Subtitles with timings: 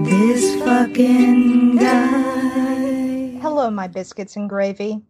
[0.00, 3.38] This fucking guy.
[3.40, 5.02] Hello, my biscuits and gravy.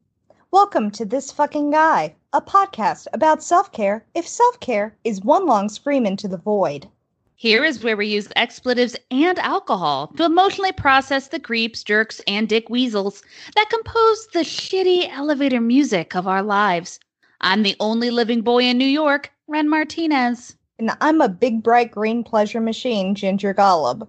[0.51, 5.47] Welcome to This Fucking Guy, a podcast about self care if self care is one
[5.47, 6.89] long scream into the void.
[7.37, 12.49] Here is where we use expletives and alcohol to emotionally process the creeps, jerks, and
[12.49, 13.23] dick weasels
[13.55, 16.99] that compose the shitty elevator music of our lives.
[17.41, 20.57] I'm the only living boy in New York, Ren Martinez.
[20.79, 24.09] And I'm a big, bright green pleasure machine, Ginger Golub.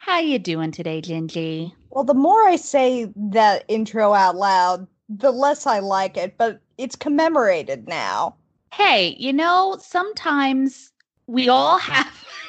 [0.00, 1.72] How you doing today, Gingy?
[1.90, 6.58] Well, the more I say that intro out loud, the less I like it, but
[6.78, 8.34] it's commemorated now.
[8.72, 10.90] Hey, you know, sometimes
[11.26, 12.24] we all have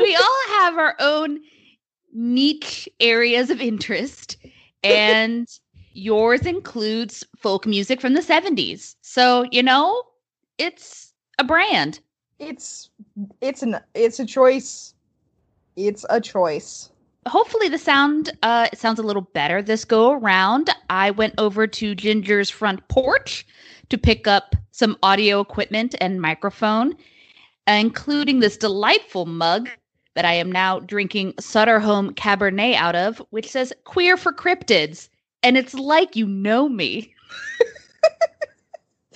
[0.00, 1.40] we all have our own
[2.14, 4.36] niche areas of interest
[4.84, 5.48] and
[5.94, 8.94] yours includes folk music from the 70s.
[9.02, 10.00] So, you know,
[10.58, 11.98] it's a brand.
[12.38, 12.88] It's
[13.40, 14.94] it's an it's a choice.
[15.78, 16.90] It's a choice.
[17.28, 20.70] Hopefully the sound uh it sounds a little better this go around.
[20.90, 23.46] I went over to Ginger's front porch
[23.88, 26.96] to pick up some audio equipment and microphone,
[27.68, 29.68] including this delightful mug
[30.16, 35.08] that I am now drinking Sutter Home Cabernet out of, which says queer for cryptids.
[35.44, 37.14] And it's like you know me.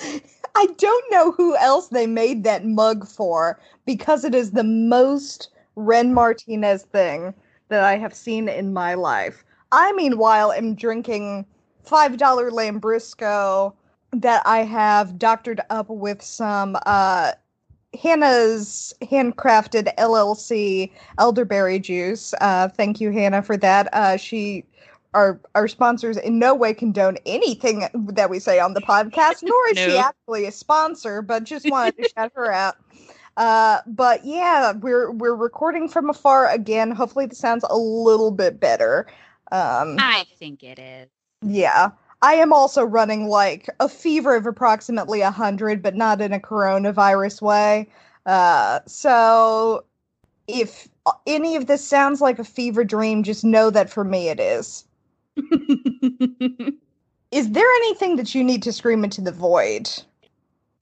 [0.55, 5.49] I don't know who else they made that mug for because it is the most
[5.77, 7.35] Ren Martinez thing
[7.69, 9.45] that I have seen in my life.
[9.71, 11.47] I, meanwhile, am drinking
[11.87, 13.73] $5 Lambrusco
[14.13, 17.33] that I have doctored up with some uh,
[18.01, 22.35] Hannah's handcrafted LLC elderberry juice.
[22.41, 23.89] Uh, thank you, Hannah, for that.
[23.93, 24.65] Uh, she
[25.15, 29.69] our our sponsors in no way condone anything that we say on the podcast, nor
[29.69, 32.77] is she actually a sponsor, but just wanted to shout her out.
[33.37, 36.91] Uh, but yeah, we're we're recording from afar again.
[36.91, 39.07] Hopefully, the sounds a little bit better.
[39.51, 41.09] Um, I think it is.
[41.43, 46.33] yeah, I am also running like a fever of approximately a hundred, but not in
[46.33, 47.89] a coronavirus way.
[48.27, 49.85] Uh, so
[50.47, 50.89] if
[51.27, 54.85] any of this sounds like a fever dream, just know that for me it is.
[57.31, 59.89] Is there anything that you need to scream into the void?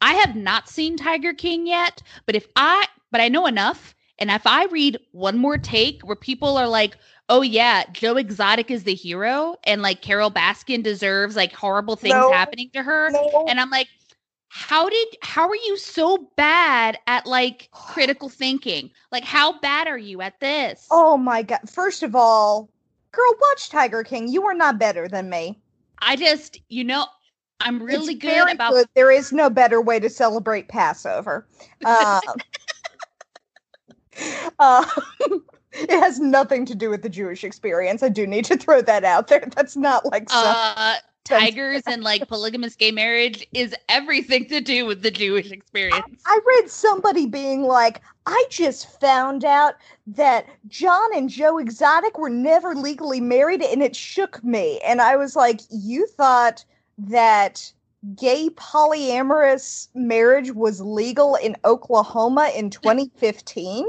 [0.01, 4.31] I have not seen Tiger King yet, but if I but I know enough and
[4.31, 6.97] if I read one more take where people are like,
[7.29, 12.15] "Oh yeah, Joe Exotic is the hero and like Carole Baskin deserves like horrible things
[12.15, 12.31] No.
[12.31, 13.45] happening to her." No.
[13.49, 13.89] And I'm like,
[14.49, 18.91] "How did how are you so bad at like critical thinking?
[19.13, 21.61] Like how bad are you at this?" oh my god!
[21.69, 22.69] First of all,
[23.13, 24.29] girl, watch Tiger King.
[24.29, 25.61] You are not better than me.
[26.01, 27.07] I just, you know,
[27.61, 28.89] I'm really It's good about good.
[28.95, 31.47] There is no better way to celebrate Passover.
[31.85, 32.21] Um,
[34.59, 34.85] uh,
[35.73, 38.03] it has nothing to do with the Jewish experience.
[38.03, 39.47] I do need to throw that out there.
[39.55, 45.03] That's not like uh tigers and like polygamous gay marriage is everything to do with
[45.03, 46.23] the Jewish experience.
[46.27, 49.75] I read somebody being like, I just found out
[50.09, 54.81] that John and Joe Exotic were never legally married, and it shook me.
[54.81, 56.65] And I was like, You thought
[57.09, 57.73] that
[58.15, 63.87] gay polyamorous marriage was legal in Oklahoma in 2015?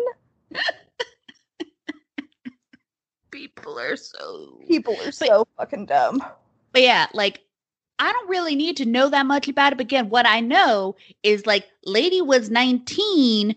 [3.31, 6.23] People are so People are so fucking dumb.
[6.73, 7.41] But yeah, like
[7.99, 9.77] I don't really need to know that much about it.
[9.77, 13.55] But again, what I know is like lady was 19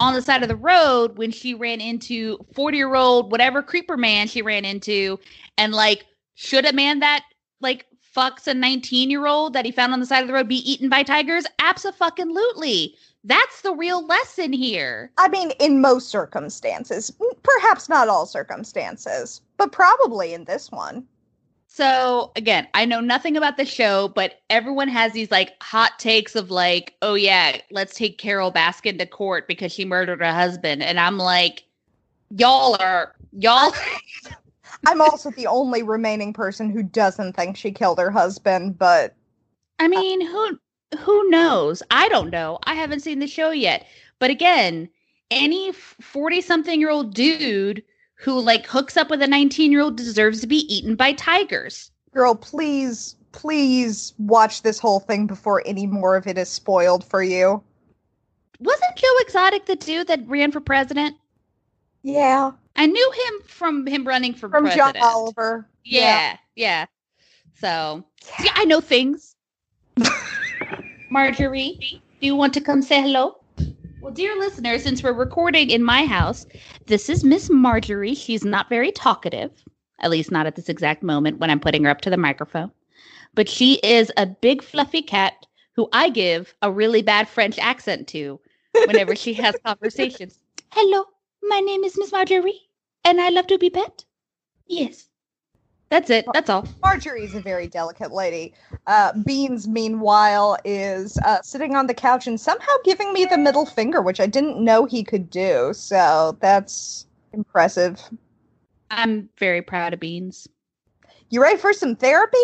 [0.00, 3.96] on the side of the road when she ran into 40 year old whatever creeper
[3.96, 5.18] man she ran into.
[5.56, 6.04] And like,
[6.34, 7.24] should a man that
[7.60, 7.86] like
[8.18, 10.70] fucks a 19 year old that he found on the side of the road be
[10.70, 11.44] eaten by tigers?
[11.60, 12.96] Absolutely.
[13.24, 15.10] That's the real lesson here.
[15.18, 17.12] I mean, in most circumstances,
[17.42, 21.06] perhaps not all circumstances, but probably in this one.
[21.66, 26.34] So again, I know nothing about the show, but everyone has these like hot takes
[26.34, 30.82] of like, oh yeah, let's take Carole Baskin to court because she murdered her husband.
[30.82, 31.64] And I'm like,
[32.30, 33.72] y'all are y'all
[34.86, 39.14] I'm also the only remaining person who doesn't think she killed her husband, but
[39.78, 40.58] I uh, mean, who
[40.98, 41.82] who knows?
[41.90, 42.58] I don't know.
[42.64, 43.86] I haven't seen the show yet.
[44.18, 44.88] But again,
[45.30, 47.82] any 40 something year old dude
[48.14, 51.90] who like hooks up with a 19 year old deserves to be eaten by tigers.
[52.12, 57.22] girl, please, please watch this whole thing before any more of it is spoiled for
[57.22, 57.62] you.
[58.60, 61.16] Wasn't Joe Exotic the dude that ran for president?
[62.02, 64.96] Yeah, I knew him from him running for from president.
[64.96, 65.68] John Oliver.
[65.84, 66.86] Yeah, yeah.
[67.60, 68.04] So,
[68.42, 69.34] yeah, I know things.
[71.10, 73.36] Marjorie, do you want to come say hello?
[74.00, 76.46] Well, dear listeners, since we're recording in my house,
[76.86, 78.14] this is Miss Marjorie.
[78.14, 79.50] She's not very talkative,
[79.98, 82.70] at least not at this exact moment when I'm putting her up to the microphone.
[83.34, 88.06] But she is a big fluffy cat who I give a really bad French accent
[88.08, 88.38] to
[88.86, 90.38] whenever she has conversations.
[90.70, 91.04] Hello,
[91.42, 92.68] my name is Miss Marjorie,
[93.04, 94.04] and I love to be pet.
[94.66, 95.08] Yes.
[95.90, 96.26] That's it.
[96.34, 96.68] That's all.
[96.82, 98.52] Marjorie is a very delicate lady.
[98.86, 103.64] Uh, Beans, meanwhile, is uh, sitting on the couch and somehow giving me the middle
[103.64, 105.72] finger, which I didn't know he could do.
[105.72, 108.02] So that's impressive.
[108.90, 110.46] I'm very proud of Beans.
[111.30, 112.36] You ready for some therapy?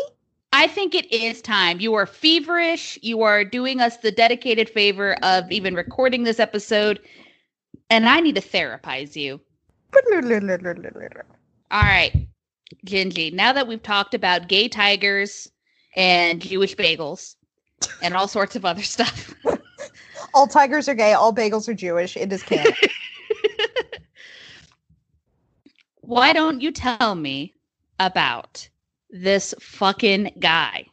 [0.54, 1.80] I think it is time.
[1.80, 2.98] You are feverish.
[3.02, 7.00] You are doing us the dedicated favor of even recording this episode,
[7.94, 9.40] and I need to therapize you.
[11.70, 12.26] All right,
[12.84, 13.32] Gingy.
[13.32, 15.48] Now that we've talked about gay tigers
[15.94, 17.36] and Jewish bagels
[18.02, 19.32] and all sorts of other stuff,
[20.34, 22.16] All tigers are gay, all bagels are Jewish.
[22.16, 22.72] It is canon.
[26.00, 27.54] why don't you tell me
[28.00, 28.68] about
[29.10, 30.86] this fucking guy?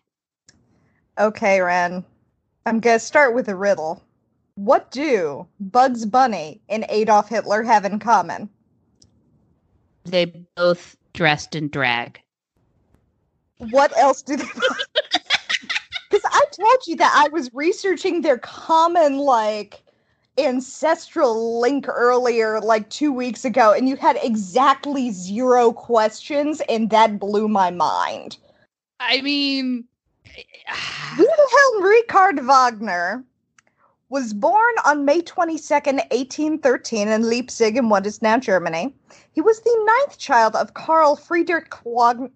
[1.17, 2.05] okay, Ren.
[2.67, 4.03] I'm going to start with a riddle.
[4.61, 8.47] What do Bugs Bunny and Adolf Hitler have in common?
[10.03, 10.25] They
[10.55, 12.21] both dressed in drag.
[13.71, 14.45] What else do they?
[16.11, 19.81] Because I told you that I was researching their common like
[20.37, 27.17] ancestral link earlier, like two weeks ago, and you had exactly zero questions, and that
[27.17, 28.37] blew my mind.
[28.99, 29.85] I mean,
[30.25, 33.23] who the Wilhelm Richard Wagner
[34.11, 38.93] was born on May 22nd, 1813, in Leipzig, in what is now Germany.
[39.31, 42.29] He was the ninth child of Karl Friedrich Wagner.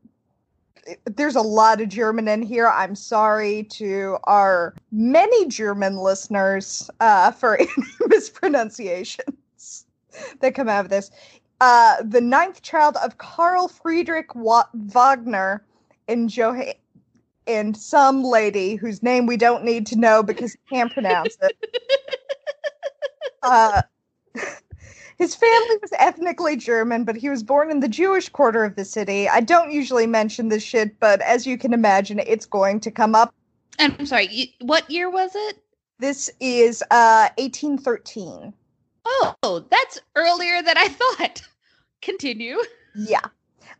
[1.04, 2.69] There's a lot of German in here.
[2.69, 7.60] I'm sorry to our many German listeners uh, for
[8.07, 9.86] mispronunciations
[10.39, 11.12] that come out of this.
[11.60, 15.66] Uh, the ninth child of Karl Friedrich Wa- Wagner
[16.07, 16.74] and Johann
[17.47, 21.56] and some lady whose name we don't need to know because he can't pronounce it.
[23.44, 23.83] Uh,
[25.19, 28.83] his family was ethnically German, but he was born in the Jewish quarter of the
[28.83, 29.30] city.
[29.30, 33.13] I don't usually mention this shit, but as you can imagine, it's going to come
[33.13, 33.36] up.
[33.77, 34.56] and I'm sorry.
[34.62, 35.59] What year was it?
[36.00, 38.51] This is uh, 1813.
[39.06, 40.88] Oh, that's earlier than I
[41.18, 41.42] thought.
[42.01, 42.57] Continue.
[42.95, 43.21] Yeah.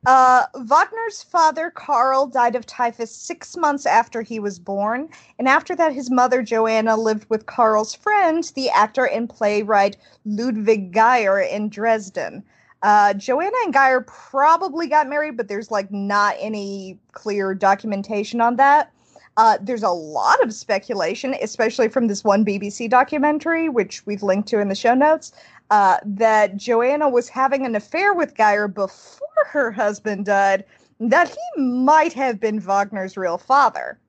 [0.06, 5.10] Uh, Wagner's father, Karl, died of typhus six months after he was born.
[5.40, 10.92] And after that, his mother, Joanna, lived with Karl's friend, the actor and playwright Ludwig
[10.92, 12.44] Geyer, in Dresden.
[12.84, 18.58] Uh, Joanna and Geyer probably got married, but there's like not any clear documentation on
[18.58, 18.92] that.
[19.38, 24.48] Uh, there's a lot of speculation, especially from this one BBC documentary, which we've linked
[24.48, 25.34] to in the show notes,
[25.72, 30.64] uh, that Joanna was having an affair with Geyer before her husband died,
[31.00, 34.00] that he might have been Wagner's real father.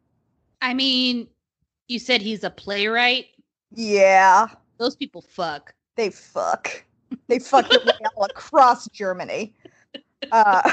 [0.63, 1.27] I mean,
[1.89, 3.27] you said he's a playwright.
[3.75, 4.47] Yeah,
[4.79, 5.75] Those people fuck.
[5.97, 6.83] they fuck.
[7.29, 9.55] They fuck their way all across Germany.
[10.33, 10.73] Uh,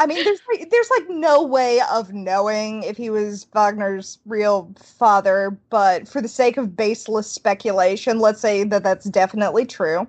[0.00, 4.72] I mean, there's like, there's like no way of knowing if he was Wagner's real
[4.80, 10.06] father, but for the sake of baseless speculation, let's say that that's definitely true.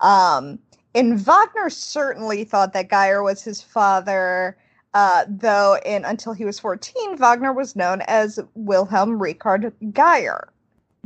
[0.00, 0.58] Um,
[0.94, 4.56] and Wagner certainly thought that Geyer was his father,
[4.94, 10.48] uh, though, in until he was 14, Wagner was known as Wilhelm Richard Geyer.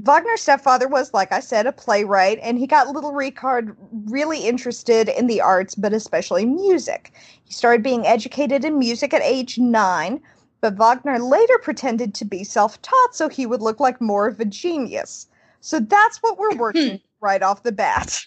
[0.02, 5.08] Wagner's stepfather was, like I said, a playwright, and he got little Ricard really interested
[5.08, 7.12] in the arts, but especially music.
[7.44, 10.20] He started being educated in music at age nine,
[10.60, 14.40] but Wagner later pretended to be self taught so he would look like more of
[14.40, 15.28] a genius.
[15.60, 18.26] So that's what we're working right off the bat.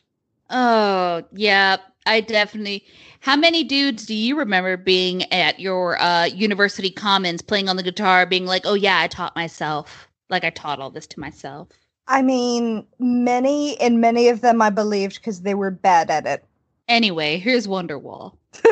[0.49, 1.77] Oh, yeah.
[2.05, 2.85] I definitely.
[3.19, 7.83] How many dudes do you remember being at your uh, university commons playing on the
[7.83, 10.07] guitar, being like, "Oh yeah, I taught myself.
[10.29, 11.69] Like I taught all this to myself."
[12.07, 16.45] I mean, many and many of them I believed because they were bad at it.
[16.87, 18.35] Anyway, here's Wonderwall.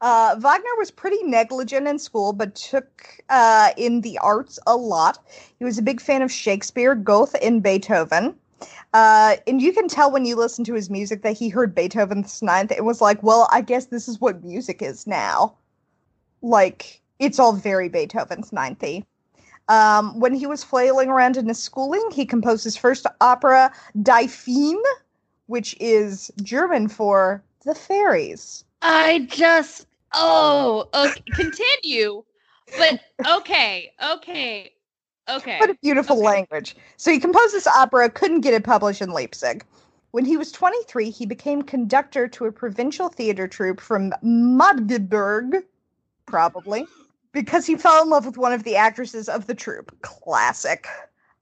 [0.00, 5.18] uh, Wagner was pretty negligent in school, but took uh, in the arts a lot.
[5.58, 8.34] He was a big fan of Shakespeare, Goethe, and Beethoven.
[8.94, 12.42] Uh, and you can tell when you listen to his music that he heard Beethoven's
[12.42, 15.54] Ninth and was like, well, I guess this is what music is now.
[16.40, 18.82] Like, it's all very Beethoven's Ninth
[19.68, 24.26] um, when he was flailing around in his schooling, he composed his first opera, Die
[24.26, 24.80] Feen,
[25.46, 28.64] which is German for the fairies.
[28.82, 32.24] I just oh okay, continue.
[32.76, 34.72] But okay, okay.
[35.28, 35.58] Okay.
[35.58, 36.26] What a beautiful Okay.
[36.26, 36.76] language.
[36.96, 39.64] So he composed this opera, couldn't get it published in Leipzig.
[40.10, 45.64] When he was 23, he became conductor to a provincial theater troupe from Magdeburg,
[46.26, 46.86] probably,
[47.32, 49.94] because he fell in love with one of the actresses of the troupe.
[50.02, 50.86] Classic.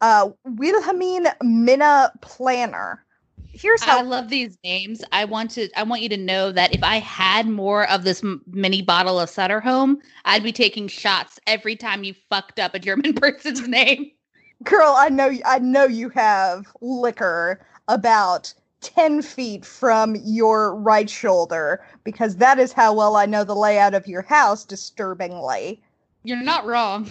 [0.01, 3.05] Uh, Wilhelmine Minna Planer.
[3.53, 5.03] Here's how I love these names.
[5.13, 5.69] I want to.
[5.77, 9.19] I want you to know that if I had more of this m- mini bottle
[9.21, 13.67] of Sutter Home, I'd be taking shots every time you fucked up a German person's
[13.67, 14.11] name.
[14.65, 21.83] girl i know i know you have liquor about 10 feet from your right shoulder
[22.05, 25.83] because that is how well i know the layout of your house disturbingly
[26.25, 27.09] You're not wrong.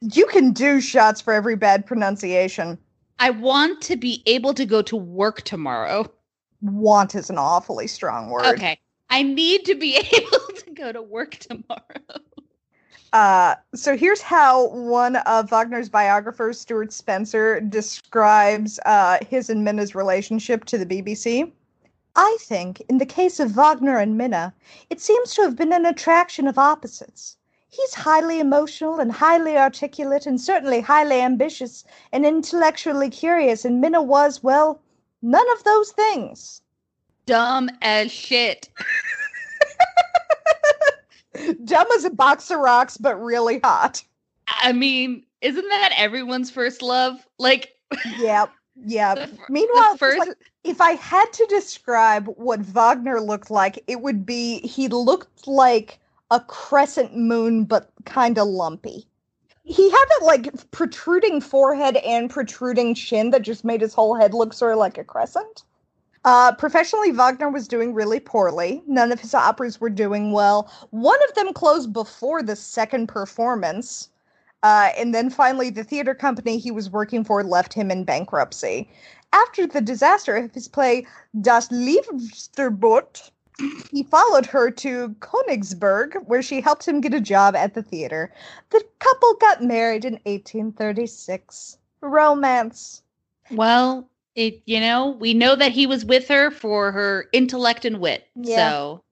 [0.00, 2.78] you can do shots for every bad pronunciation
[3.18, 6.06] I want to be able to go to work tomorrow.
[6.60, 8.78] want is an awfully strong word Okay.
[9.08, 12.20] I need to be able to go to work tomorrow.
[13.16, 19.94] Uh, so here's how one of Wagner's biographers, Stewart Spencer, describes uh, his and Minna's
[19.94, 21.50] relationship to the BBC.
[22.14, 24.52] I think, in the case of Wagner and Minna,
[24.90, 27.38] it seems to have been an attraction of opposites.
[27.70, 34.02] He's highly emotional and highly articulate, and certainly highly ambitious and intellectually curious, and Minna
[34.02, 34.82] was, well,
[35.22, 36.60] none of those things.
[37.24, 38.68] Dumb as shit.
[41.64, 44.02] Dumb as a box of rocks, but really hot.
[44.48, 47.26] I mean, isn't that everyone's first love?
[47.38, 47.76] Like,
[48.18, 48.50] Yep.
[48.84, 49.16] Yep.
[49.16, 50.18] the, Meanwhile, the first.
[50.18, 55.46] like, if I had to describe what Wagner looked like, it would be he looked
[55.46, 55.98] like
[56.30, 59.06] a crescent moon, but kind of lumpy.
[59.62, 64.34] He had that like protruding forehead and protruding chin that just made his whole head
[64.34, 65.64] look sort of like a crescent.
[66.26, 68.82] Uh, professionally, Wagner was doing really poorly.
[68.88, 70.68] None of his operas were doing well.
[70.90, 74.10] One of them closed before the second performance.
[74.64, 78.90] Uh, and then finally, the theater company he was working for left him in bankruptcy.
[79.32, 81.06] After the disaster of his play
[81.40, 83.30] Das Liebsterboot,
[83.92, 88.32] he followed her to Königsberg, where she helped him get a job at the theater.
[88.70, 91.78] The couple got married in 1836.
[92.00, 93.02] Romance.
[93.52, 97.98] Well, it you know, we know that he was with her for her intellect and
[97.98, 98.28] wit.
[98.36, 98.70] Yeah.
[98.70, 99.02] So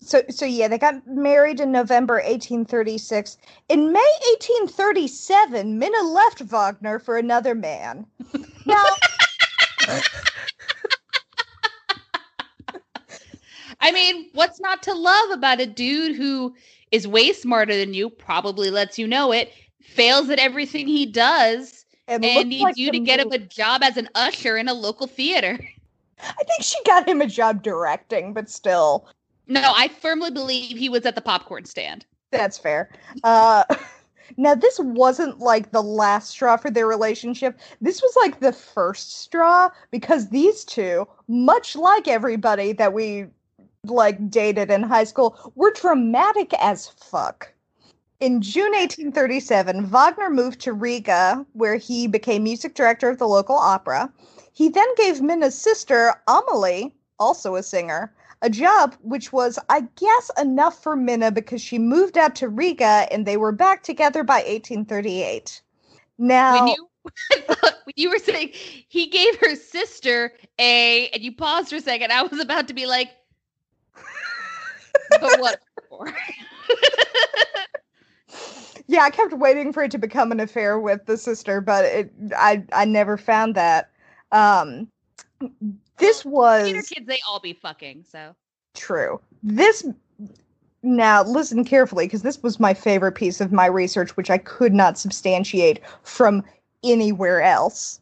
[0.00, 3.36] So, so yeah, they got married in November 1836.
[3.68, 8.06] In May 1837, Minna left Wagner for another man.
[8.64, 8.82] Now,
[13.80, 16.54] I mean, what's not to love about a dude who
[16.92, 21.79] is way smarter than you, probably lets you know it, fails at everything he does,
[22.10, 24.74] and, and needs like you to get him a job as an usher in a
[24.74, 25.58] local theater.
[26.22, 29.06] I think she got him a job directing, but still,
[29.46, 32.04] No, I firmly believe he was at the popcorn stand.
[32.30, 32.90] that's fair.
[33.24, 33.64] Uh,
[34.36, 37.58] now, this wasn't like the last straw for their relationship.
[37.80, 43.26] This was like the first straw because these two, much like everybody that we
[43.84, 47.50] like dated in high school, were dramatic as fuck.
[48.20, 53.56] In June 1837, Wagner moved to Riga, where he became music director of the local
[53.56, 54.12] opera.
[54.52, 58.12] He then gave Minna's sister, Amelie, also a singer,
[58.42, 63.06] a job which was, I guess, enough for Minna because she moved out to Riga
[63.10, 65.62] and they were back together by 1838.
[66.18, 66.88] Now, When you
[67.96, 72.22] you were saying he gave her sister a and you paused for a second, I
[72.22, 73.08] was about to be like,
[75.20, 75.58] but what?
[78.86, 82.12] yeah, I kept waiting for it to become an affair with the sister, but it,
[82.36, 83.90] I, I never found that.
[84.32, 84.88] Um,
[85.98, 88.04] this was Theater kids, they all be fucking.
[88.08, 88.34] So
[88.74, 89.20] True.
[89.42, 89.86] This
[90.82, 94.72] now listen carefully because this was my favorite piece of my research, which I could
[94.72, 96.42] not substantiate from
[96.82, 98.00] anywhere else.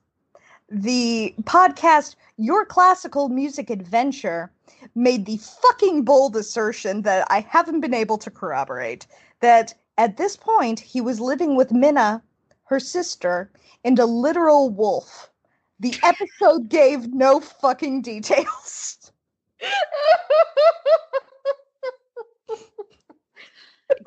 [0.70, 4.50] The podcast Your Classical Music Adventure
[4.94, 9.06] made the fucking bold assertion that I haven't been able to corroborate
[9.40, 12.22] that at this point he was living with Minna,
[12.64, 13.50] her sister,
[13.84, 15.30] and a literal wolf.
[15.80, 19.12] The episode gave no fucking details.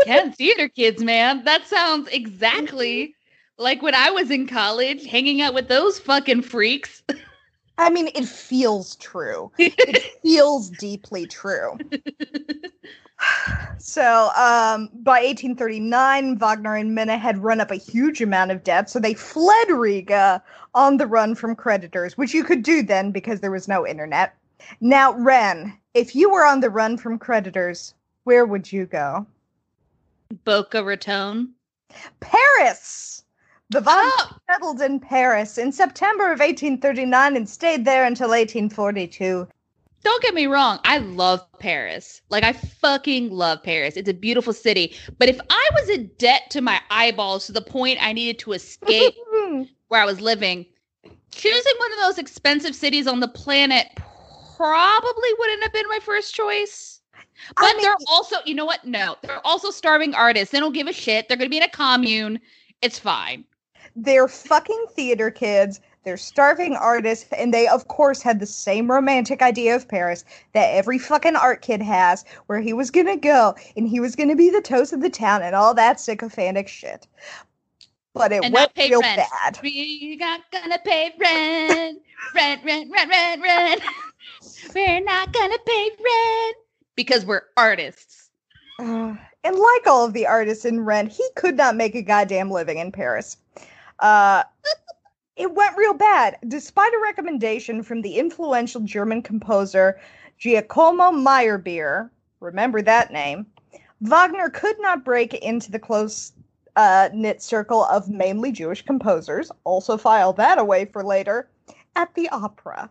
[0.02, 1.44] Again, theater kids, man.
[1.44, 3.16] That sounds exactly
[3.58, 7.04] like when I was in college, hanging out with those fucking freaks.
[7.78, 9.52] I mean, it feels true.
[9.58, 11.78] It feels deeply true.
[13.78, 18.90] So, um, by 1839, Wagner and Minna had run up a huge amount of debt,
[18.90, 20.44] so they fled Riga
[20.76, 24.36] on the run from creditors, which you could do then because there was no internet.
[24.80, 29.26] Now, Ren, if you were on the run from creditors, where would you go?
[30.46, 31.54] Boca Raton.
[32.20, 33.24] Paris!
[33.72, 39.48] The Wagner Oh, settled in Paris in September of 1839 and stayed there until 1842.
[40.04, 40.80] Don't get me wrong.
[40.84, 42.22] I love Paris.
[42.30, 43.96] Like I fucking love Paris.
[43.98, 44.96] It's a beautiful city.
[45.18, 48.54] But if I was in debt to my eyeballs to the point I needed to
[48.54, 49.16] escape
[49.88, 50.66] where I was living,
[51.32, 53.88] choosing one of those expensive cities on the planet
[54.58, 57.02] probably wouldn't have been my first choice.
[57.56, 58.86] But I mean- they're also, you know what?
[58.86, 60.52] No, they're also starving artists.
[60.52, 61.28] They don't give a shit.
[61.28, 62.40] They're going to be in a commune.
[62.82, 63.46] It's fine.
[63.96, 65.80] They're fucking theater kids.
[66.04, 70.74] They're starving artists, and they, of course, had the same romantic idea of Paris that
[70.74, 74.50] every fucking art kid has, where he was gonna go and he was gonna be
[74.50, 77.08] the toast of the town and all that sycophantic shit.
[78.14, 79.22] But it And went pay real rent.
[79.30, 79.60] bad.
[79.62, 82.02] We not gonna pay rent,
[82.36, 83.82] rent, rent, rent, rent, rent.
[84.76, 86.58] We're not gonna pay rent
[86.96, 88.30] because we're artists.
[88.80, 92.52] Uh, and like all of the artists in Rent, he could not make a goddamn
[92.52, 93.38] living in Paris.
[94.00, 94.44] Uh,
[95.42, 100.00] it went real bad, despite a recommendation from the influential German composer
[100.38, 102.12] Giacomo Meyerbeer.
[102.40, 103.48] Remember that name.
[104.02, 106.34] Wagner could not break into the close
[106.76, 109.52] uh, knit circle of mainly Jewish composers.
[109.64, 111.50] Also, file that away for later.
[111.96, 112.88] At the opera.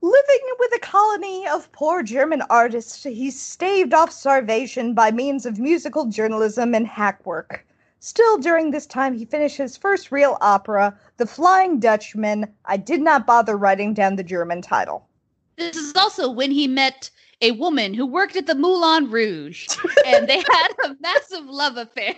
[0.00, 5.58] Living with a colony of poor German artists, he staved off starvation by means of
[5.58, 7.66] musical journalism and hack work.
[8.00, 12.46] Still, during this time, he finished his first real opera, The Flying Dutchman.
[12.64, 15.08] I did not bother writing down the German title.
[15.56, 19.66] This is also when he met a woman who worked at the Moulin Rouge,
[20.06, 22.14] and they had a massive love affair.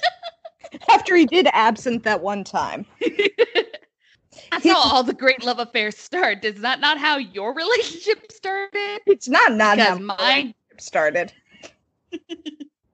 [0.90, 2.86] After he did Absinthe that one time.
[4.50, 6.44] That's how all the great love affairs start.
[6.44, 9.00] Is that not how your relationship started?
[9.06, 11.32] It's not not how Because mine started.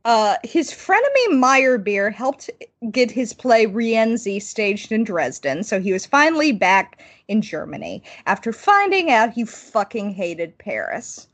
[0.04, 2.48] Uh, his frenemy Meyerbeer helped
[2.90, 8.52] get his play Rienzi staged in Dresden, so he was finally back in Germany after
[8.52, 11.28] finding out he fucking hated Paris.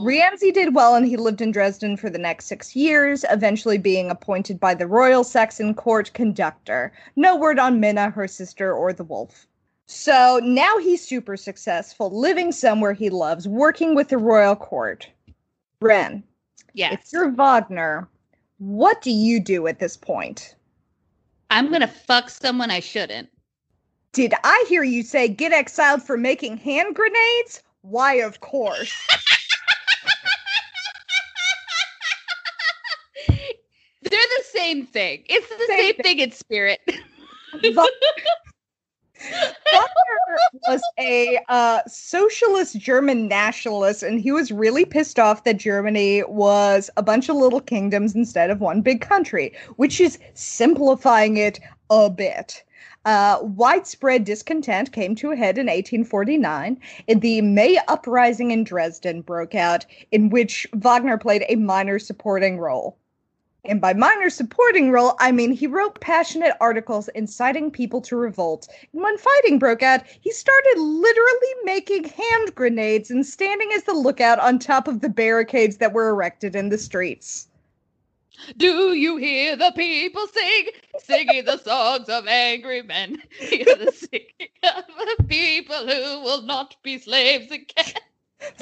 [0.00, 4.10] Rienzi did well and he lived in Dresden for the next six years, eventually being
[4.10, 6.92] appointed by the Royal Saxon Court conductor.
[7.16, 9.46] No word on Minna, her sister, or the wolf.
[9.86, 15.08] So now he's super successful, living somewhere he loves, working with the royal court.
[15.82, 16.22] Ren,
[16.74, 16.92] Yes.
[16.94, 18.08] if you're Wagner,
[18.58, 20.54] what do you do at this point?
[21.50, 23.28] I'm gonna fuck someone I shouldn't.
[24.12, 27.62] Did I hear you say get exiled for making hand grenades?
[27.82, 28.92] Why, of course.
[33.28, 35.22] They're the same thing.
[35.26, 36.02] It's the Same same, thing.
[36.04, 36.80] thing in spirit.
[37.52, 37.74] Wagner
[40.70, 46.88] was a uh, socialist German nationalist, and he was really pissed off that Germany was
[46.96, 51.58] a bunch of little kingdoms instead of one big country, which is simplifying it
[51.90, 52.62] a bit.
[53.04, 56.78] Uh, widespread discontent came to a head in 1849,
[57.08, 62.58] and the May Uprising in Dresden broke out, in which Wagner played a minor supporting
[62.58, 62.96] role.
[63.64, 68.68] And by minor supporting role, I mean he wrote passionate articles inciting people to revolt.
[68.92, 73.92] And when fighting broke out, he started literally making hand grenades and standing as the
[73.92, 77.48] lookout on top of the barricades that were erected in the streets.
[78.56, 80.68] Do you hear the people sing,
[81.00, 83.22] singing the songs of angry men?
[83.38, 87.94] Hear the singing of the people who will not be slaves again.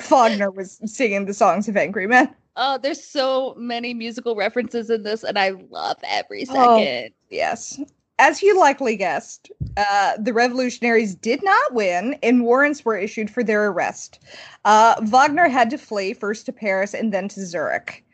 [0.08, 2.34] Wagner was singing the songs of angry men.
[2.56, 6.78] Oh, there's so many musical references in this, and I love every Oh.
[6.78, 7.10] second.
[7.30, 7.78] Yes.
[8.20, 13.44] As you likely guessed, uh, the revolutionaries did not win, and warrants were issued for
[13.44, 14.18] their arrest.
[14.64, 18.04] Uh, Wagner had to flee first to Paris and then to Zurich.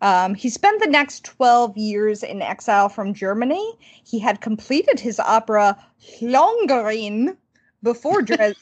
[0.00, 3.78] Um, he spent the next 12 years in exile from Germany.
[4.02, 5.78] He had completed his opera
[6.20, 7.36] Lohengrin
[7.84, 8.56] before Dresden.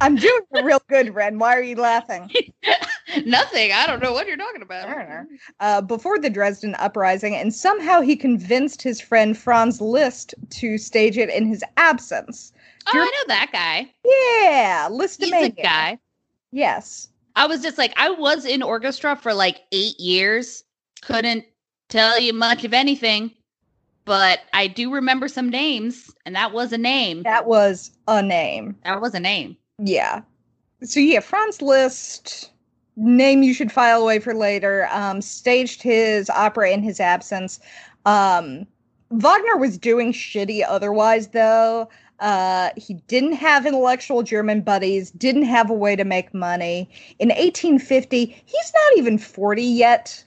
[0.00, 1.38] I'm doing real good, Ren.
[1.38, 2.30] Why are you laughing?
[3.24, 3.72] Nothing.
[3.72, 4.88] I don't know what you're talking about.
[4.88, 5.26] I don't know.
[5.60, 11.16] uh, before the Dresden uprising, and somehow he convinced his friend Franz Liszt to stage
[11.16, 12.52] it in his absence.
[12.86, 13.90] Oh, I know that guy.
[14.04, 15.98] Yeah, Liszt He's a guy.
[16.52, 17.08] Yes.
[17.36, 20.64] I was just like, I was in orchestra for like eight years.
[21.02, 21.44] Couldn't
[21.88, 23.30] tell you much of anything,
[24.04, 27.22] but I do remember some names, and that was a name.
[27.22, 28.76] That was a name.
[28.84, 29.56] That was a name.
[29.78, 30.22] Yeah.
[30.82, 32.50] So yeah, Franz Liszt,
[32.96, 37.60] name you should file away for later, um, staged his opera in his absence.
[38.06, 38.66] Um,
[39.10, 41.88] Wagner was doing shitty otherwise, though.
[42.20, 46.90] Uh, he didn't have intellectual German buddies, didn't have a way to make money.
[47.18, 50.24] In 1850, he's not even 40 yet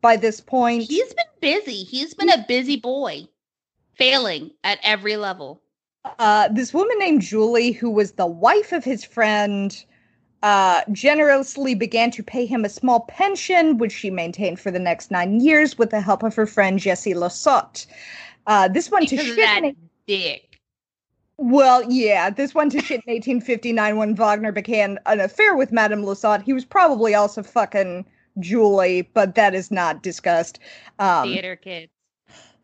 [0.00, 0.84] by this point.
[0.84, 1.84] He's been busy.
[1.84, 3.28] He's been a busy boy.
[3.94, 5.62] Failing at every level.
[6.18, 9.84] Uh, this woman named Julie, who was the wife of his friend,
[10.42, 15.10] uh, generously began to pay him a small pension, which she maintained for the next
[15.10, 17.86] nine years with the help of her friend Jessie Laussot.
[18.46, 19.44] Uh, this one to Because of shit.
[19.44, 20.58] that in- dick.
[21.38, 26.02] well, yeah, this one to shit in 1859 when Wagner began an affair with Madame
[26.02, 26.42] Laussot.
[26.42, 28.04] He was probably also fucking
[28.38, 30.58] Julie, but that is not discussed.
[30.98, 31.90] Um, Theater kids.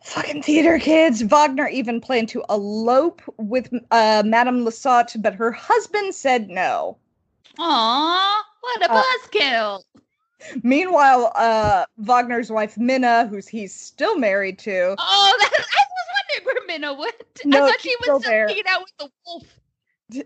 [0.04, 1.22] Fucking theater kids.
[1.22, 6.96] Wagner even planned to elope with uh, Madame Laussot, but her husband said no.
[7.58, 9.82] Aw, what a Uh, buzzkill.
[10.62, 16.44] Meanwhile, uh, Wagner's wife Minna, who's he's still married to, Oh, that, I was wondering
[16.46, 17.14] where Minna went.
[17.44, 19.60] No, I thought she was still still hanging out with the wolf.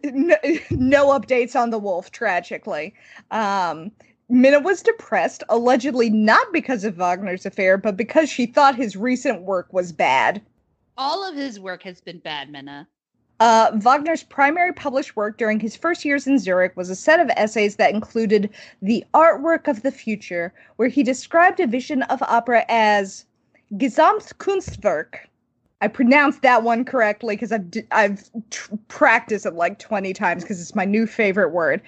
[0.04, 0.36] no,
[0.70, 2.94] no updates on the wolf, tragically.
[3.32, 3.90] Um,
[4.28, 9.42] Minna was depressed, allegedly not because of Wagner's affair, but because she thought his recent
[9.42, 10.40] work was bad.
[10.96, 12.88] All of his work has been bad, Minna.
[13.40, 17.30] Uh, Wagner's primary published work during his first years in Zurich was a set of
[17.36, 18.48] essays that included
[18.80, 23.26] The Artwork of the Future, where he described a vision of opera as
[23.74, 25.16] Gesamtkunstwerk.
[25.80, 30.60] I pronounced that one correctly because I've I've tr- practiced it like twenty times because
[30.60, 31.82] it's my new favorite word.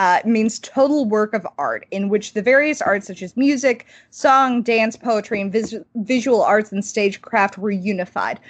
[0.00, 4.62] Uh, means total work of art in which the various arts such as music, song,
[4.62, 8.40] dance, poetry, and vis- visual arts and stagecraft were unified.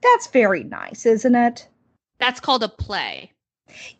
[0.00, 1.66] That's very nice, isn't it?
[2.20, 3.32] That's called a play.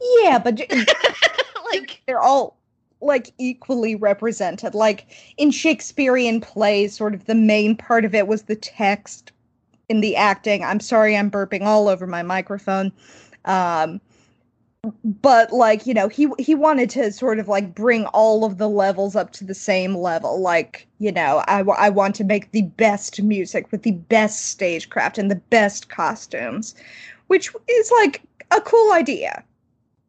[0.01, 0.61] Yeah, but
[1.73, 2.57] like, they're all
[3.01, 4.73] like equally represented.
[4.73, 9.33] Like in Shakespearean plays, sort of the main part of it was the text
[9.89, 10.63] in the acting.
[10.63, 12.93] I'm sorry I'm burping all over my microphone.
[13.45, 14.01] Um
[15.05, 18.69] but like, you know, he he wanted to sort of like bring all of the
[18.69, 20.41] levels up to the same level.
[20.41, 25.19] Like, you know, I, I want to make the best music with the best stagecraft
[25.19, 26.75] and the best costumes,
[27.29, 29.45] which is like a cool idea.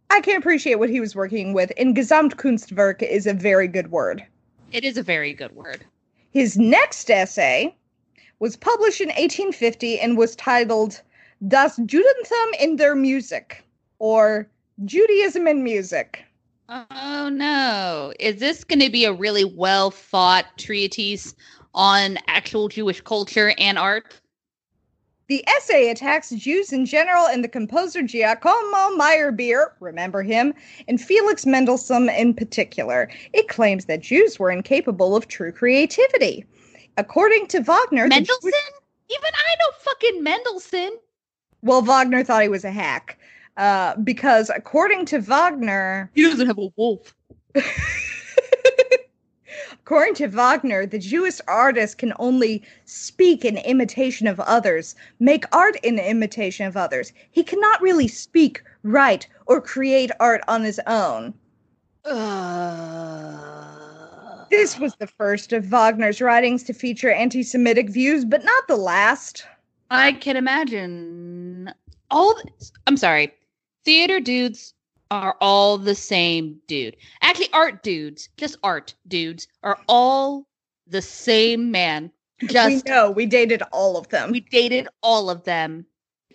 [0.09, 4.25] I can appreciate what he was working with, and Gesamtkunstwerk is a very good word.
[4.71, 5.85] it is a very good word.
[6.31, 7.75] His next essay
[8.39, 10.99] was published in 1850 and was titled
[11.47, 13.63] Das Judentum in der Musik,
[13.99, 14.47] or
[14.85, 16.23] Judaism and Music.
[16.69, 18.13] Oh no.
[18.19, 21.35] Is this going to be a really well thought treatise
[21.73, 24.19] on actual Jewish culture and art?
[25.27, 30.53] The essay attacks Jews in general and the composer Giacomo Meyerbeer, remember him,
[30.87, 33.09] and Felix Mendelssohn in particular.
[33.33, 36.45] It claims that Jews were incapable of true creativity.
[36.97, 38.51] According to Wagner, Mendelssohn?
[38.51, 38.53] Jewish-
[39.09, 40.97] Even I know fucking Mendelssohn.
[41.61, 43.17] well, Wagner thought he was a hack.
[43.57, 47.13] Uh, because according to Wagner, He doesn't have a wolf.
[49.73, 55.75] according to Wagner, the Jewish artist can only speak in imitation of others, make art
[55.83, 57.11] in imitation of others.
[57.31, 61.33] He cannot really speak, write, or create art on his own.
[62.05, 63.75] Uh,
[64.49, 68.77] This was the first of Wagner's writings to feature anti Semitic views, but not the
[68.77, 69.45] last.
[69.91, 71.71] I can imagine
[72.09, 72.35] all.
[72.87, 73.33] I'm sorry.
[73.85, 74.73] Theater dudes
[75.11, 76.95] are all the same dude.
[77.21, 80.47] Actually, art dudes, just art dudes, are all
[80.87, 82.11] the same man.
[82.47, 84.31] Just we know we dated all of them.
[84.31, 85.85] we dated all of them.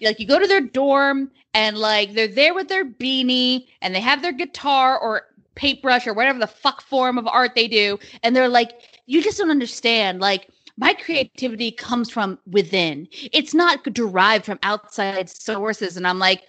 [0.01, 4.01] Like you go to their dorm and like they're there with their beanie and they
[4.01, 5.23] have their guitar or
[5.55, 9.39] paintbrush or whatever the fuck form of art they do and they're like you just
[9.39, 13.09] don't understand like my creativity comes from within.
[13.11, 16.45] It's not derived from outside sources and I'm like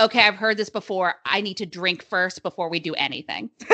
[0.00, 1.14] okay, I've heard this before.
[1.26, 3.50] I need to drink first before we do anything.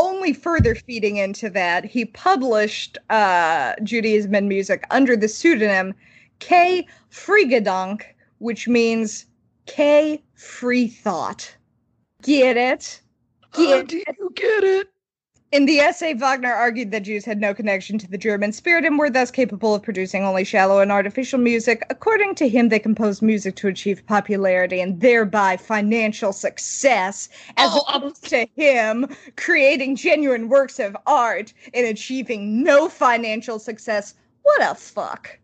[0.00, 5.94] only further feeding into that, he published uh, Judaism and Music under the pseudonym
[6.38, 6.86] K.
[7.10, 8.02] Freigedank,
[8.38, 9.26] which means
[9.66, 10.22] K.
[10.34, 11.54] Free Thought.
[12.22, 13.00] Get it?
[13.52, 13.88] Get it?
[13.88, 14.88] Do you get it?
[15.52, 18.96] In the essay, Wagner argued that Jews had no connection to the German spirit and
[18.96, 21.82] were thus capable of producing only shallow and artificial music.
[21.90, 27.84] According to him, they composed music to achieve popularity and thereby financial success, as Oh,
[27.88, 34.14] um, opposed to him creating genuine works of art and achieving no financial success.
[34.42, 35.36] What a fuck.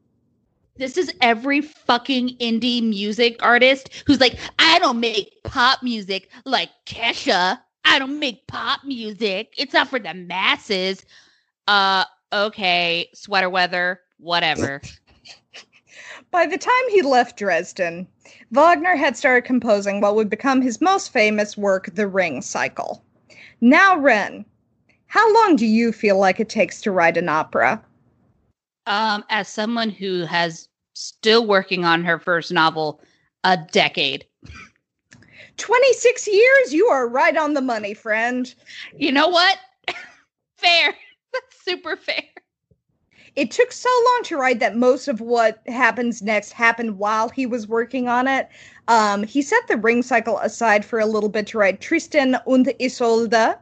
[0.76, 6.70] This is every fucking indie music artist who's like, I don't make pop music like
[6.86, 7.58] Kesha.
[7.86, 9.54] I don't make pop music.
[9.56, 11.04] It's not for the masses.
[11.68, 14.82] Uh, okay, sweater weather, whatever.
[16.30, 18.06] By the time he left Dresden,
[18.50, 23.04] Wagner had started composing what would become his most famous work, The Ring Cycle.
[23.60, 24.44] Now, Ren,
[25.06, 27.82] how long do you feel like it takes to write an opera?
[28.86, 33.00] Um, as someone who has still working on her first novel
[33.44, 34.26] a decade.
[35.56, 36.72] 26 years?
[36.72, 38.52] You are right on the money, friend.
[38.96, 39.58] You know what?
[40.56, 40.94] fair.
[41.32, 42.22] That's super fair.
[43.36, 47.44] It took so long to write that most of what happens next happened while he
[47.46, 48.48] was working on it.
[48.88, 52.72] Um, he set the ring cycle aside for a little bit to write Tristan und
[52.80, 53.56] Isolde,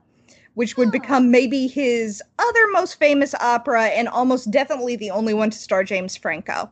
[0.55, 0.93] which would Oh.
[0.93, 5.83] become maybe his other most famous opera and almost definitely the only one to star
[5.83, 6.71] James Franco.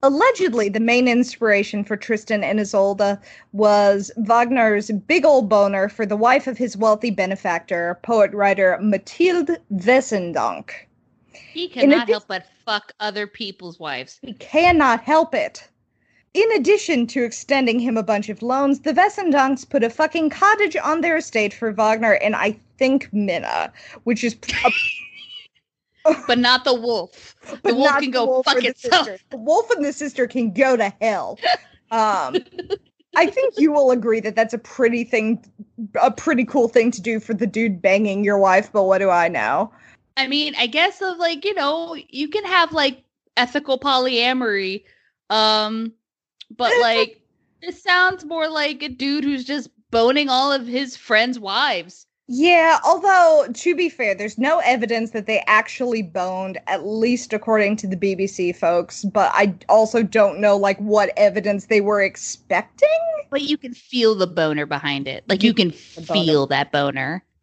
[0.00, 3.18] Allegedly, the main inspiration for Tristan and Isolde
[3.52, 9.58] was Wagner's big old boner for the wife of his wealthy benefactor, poet writer Mathilde
[9.72, 10.70] Wesendonck.
[11.52, 14.20] He cannot addi- help but fuck other people's wives.
[14.22, 15.68] He cannot help it.
[16.32, 20.76] In addition to extending him a bunch of loans, the Wesendoncks put a fucking cottage
[20.76, 23.72] on their estate for Wagner and I think Minna,
[24.04, 24.70] which is a
[26.26, 27.34] But not the wolf.
[27.48, 29.06] The but wolf can the go wolf fuck itself.
[29.06, 29.24] sister.
[29.30, 31.38] The wolf and the sister can go to hell.
[31.90, 32.36] Um,
[33.16, 35.42] I think you will agree that that's a pretty thing,
[36.00, 38.70] a pretty cool thing to do for the dude banging your wife.
[38.70, 39.72] But what do I know?
[40.18, 43.02] I mean, I guess of like, you know, you can have like
[43.36, 44.84] ethical polyamory.
[45.30, 45.94] Um,
[46.54, 47.22] but like
[47.62, 52.06] this sounds more like a dude who's just boning all of his friends' wives.
[52.30, 57.76] Yeah, although to be fair, there's no evidence that they actually boned, at least according
[57.76, 59.02] to the BBC folks.
[59.02, 62.88] But I also don't know like what evidence they were expecting.
[63.30, 65.24] But you can feel the boner behind it.
[65.26, 66.06] Like you can boner.
[66.06, 67.24] feel that boner.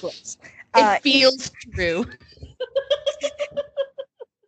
[0.00, 0.36] Gross.
[0.76, 2.04] It Uh, feels true.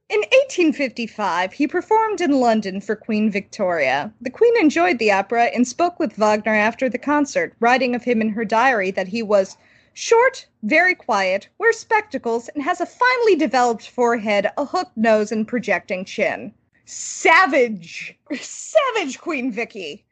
[0.08, 4.12] In 1855, he performed in London for Queen Victoria.
[4.20, 8.20] The Queen enjoyed the opera and spoke with Wagner after the concert, writing of him
[8.20, 9.56] in her diary that he was
[9.94, 15.48] short, very quiet, wears spectacles, and has a finely developed forehead, a hooked nose, and
[15.48, 16.54] projecting chin.
[16.84, 18.16] Savage!
[18.40, 20.04] Savage Queen Vicky!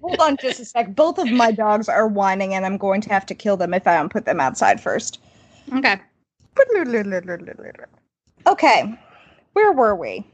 [0.00, 0.94] Hold on just a sec.
[0.94, 3.88] Both of my dogs are whining, and I'm going to have to kill them if
[3.88, 5.18] I don't put them outside first.
[5.74, 6.00] Okay.
[8.46, 8.98] Okay,
[9.52, 10.26] where were we?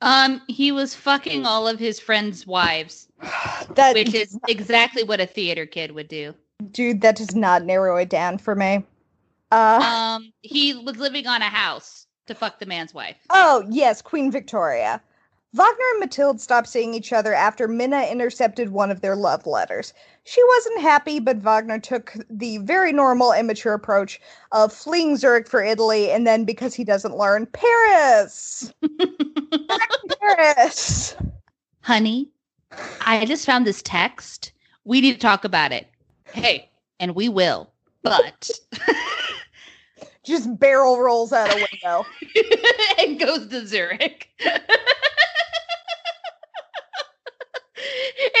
[0.00, 3.08] Um, he was fucking all of his friends' wives,
[3.74, 6.34] That which is exactly what a theater kid would do.
[6.72, 8.84] dude, that does not narrow it down for me.
[9.52, 13.16] Uh, Um, he was living on a house to fuck the man's wife.
[13.30, 15.00] oh yes, Queen Victoria.
[15.54, 19.92] Wagner and Mathilde stopped seeing each other after Minna intercepted one of their love letters.
[20.24, 24.20] She wasn't happy, but Wagner took the very normal, immature approach
[24.52, 28.72] of fleeing Zurich for Italy, and then because he doesn't learn, Paris,
[30.20, 31.16] Paris.
[31.80, 32.30] Honey,
[33.04, 34.52] I just found this text.
[34.84, 35.88] We need to talk about it.
[36.32, 37.72] Hey, and we will.
[38.02, 38.48] But
[40.24, 42.06] Just barrel rolls out a window.
[42.98, 44.28] and goes to Zurich.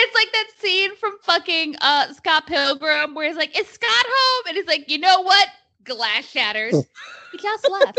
[0.02, 4.44] It's like that scene from fucking uh Scott Pilgrim where he's like, "Is Scott home?"
[4.48, 5.48] And he's like, "You know what?"
[5.84, 6.74] Glass shatters.
[7.32, 7.98] He just left.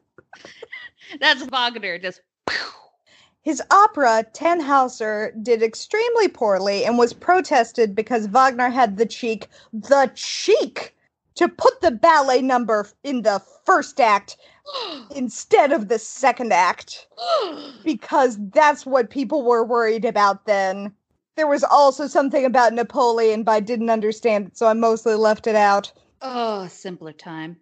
[1.20, 1.98] That's Wagner.
[1.98, 2.20] Just
[3.42, 10.10] His opera, Tannhauser, did extremely poorly and was protested because Wagner had the cheek, the
[10.14, 10.94] cheek,
[11.36, 14.36] to put the ballet number in the first act
[15.16, 17.06] instead of the second act
[17.84, 20.92] because that's what people were worried about then.
[21.38, 25.46] There was also something about Napoleon, but I didn't understand it, so I mostly left
[25.46, 25.92] it out.
[26.20, 27.56] oh, simpler time.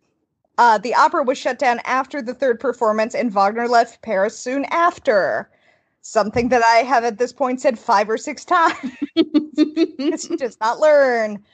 [0.56, 4.64] Uh, the opera was shut down after the third performance, and Wagner left Paris soon
[4.70, 5.50] after.
[6.00, 10.80] Something that I have at this point said five or six times he does not
[10.80, 11.44] learn.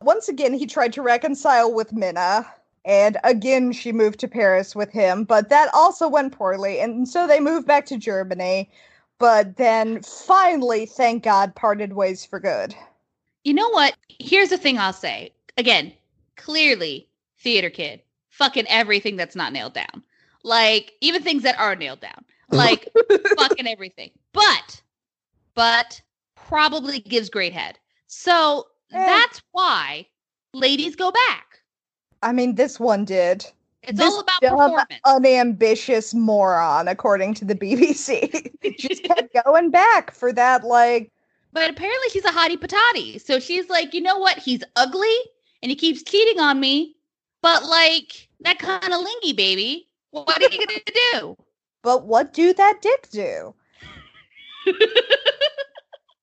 [0.00, 2.46] Once again, he tried to reconcile with Minna,
[2.84, 7.26] and again, she moved to Paris with him, but that also went poorly, and so
[7.26, 8.70] they moved back to Germany.
[9.22, 12.74] But then finally, thank God, parted ways for good.
[13.44, 13.94] You know what?
[14.08, 15.32] Here's the thing I'll say.
[15.56, 15.92] Again,
[16.36, 17.08] clearly,
[17.38, 20.02] theater kid, fucking everything that's not nailed down.
[20.42, 22.24] Like, even things that are nailed down.
[22.50, 22.88] Like,
[23.38, 24.10] fucking everything.
[24.32, 24.82] But,
[25.54, 26.02] but
[26.34, 27.78] probably gives great head.
[28.08, 29.06] So Eh.
[29.06, 30.04] that's why
[30.52, 31.60] ladies go back.
[32.24, 33.46] I mean, this one did.
[33.82, 35.00] It's This all about dumb, performance.
[35.04, 38.52] unambitious moron, according to the BBC.
[38.78, 41.10] Just kept going back for that, like,
[41.52, 43.20] but apparently she's a hottie patati.
[43.20, 44.38] So she's like, you know what?
[44.38, 45.14] He's ugly
[45.62, 46.96] and he keeps cheating on me.
[47.42, 49.88] But like that kind of lingy, baby.
[50.12, 50.80] What are you gonna
[51.12, 51.36] do?
[51.82, 53.54] but what do that dick do?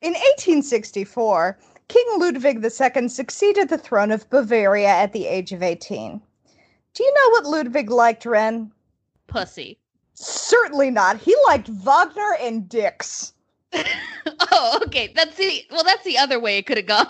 [0.01, 6.21] In 1864, King Ludwig II succeeded the throne of Bavaria at the age of 18.
[6.93, 8.71] Do you know what Ludwig liked, Ren?
[9.27, 9.77] pussy.
[10.15, 11.17] Certainly not.
[11.17, 13.33] He liked Wagner and dicks.
[14.51, 15.13] oh, okay.
[15.15, 15.83] That's the well.
[15.83, 17.07] That's the other way it could have gone.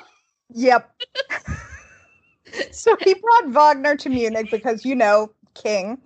[0.53, 0.91] Yep.
[2.71, 5.97] so he brought Wagner to Munich because, you know, king.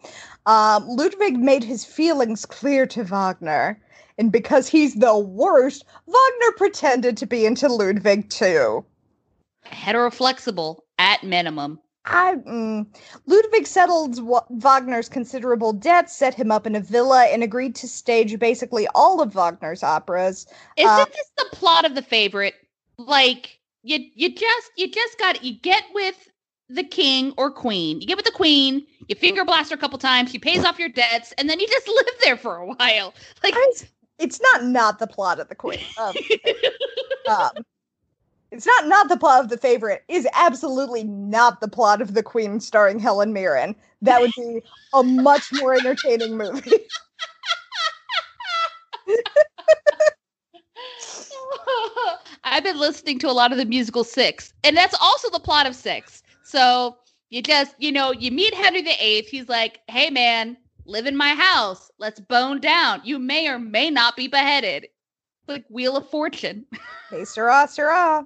[0.46, 3.80] Um, Ludwig made his feelings clear to Wagner.
[4.18, 8.86] And because he's the worst, Wagner pretended to be into Ludwig too.
[9.66, 11.80] Heteroflexible at minimum.
[12.06, 12.86] I, mm,
[13.26, 17.88] Ludwig settled wa- Wagner's considerable debts, set him up in a villa, and agreed to
[17.88, 20.46] stage basically all of Wagner's operas.
[20.78, 22.56] Isn't Uh, this the plot of the favorite?
[22.98, 26.30] Like you, you just, you just got, you get with
[26.70, 28.02] the king or queen.
[28.02, 28.86] You get with the queen.
[29.08, 30.32] You finger blast her a couple times.
[30.32, 33.14] She pays off your debts, and then you just live there for a while.
[33.44, 33.86] Like, It's,
[34.20, 35.80] it's not not the plot of the Queen.
[35.98, 36.16] Um,
[37.30, 37.50] um,
[38.54, 40.04] it's not not the plot of the favorite.
[40.08, 43.76] Is absolutely not the plot of the Queen starring Helen Mirren.
[44.04, 44.62] That would be
[44.94, 46.72] a much more entertaining movie.
[52.44, 55.66] I've been listening to a lot of the musical Six, and that's also the plot
[55.66, 56.22] of Six.
[56.44, 56.98] So
[57.32, 59.24] you just, you know, you meet Henry VIII.
[59.24, 61.90] He's like, "Hey, man, live in my house.
[61.98, 63.02] Let's bone down.
[63.04, 64.86] You may or may not be beheaded."
[65.48, 66.66] Like Wheel of Fortune.
[67.10, 68.26] Hey, sirrah, sirrah.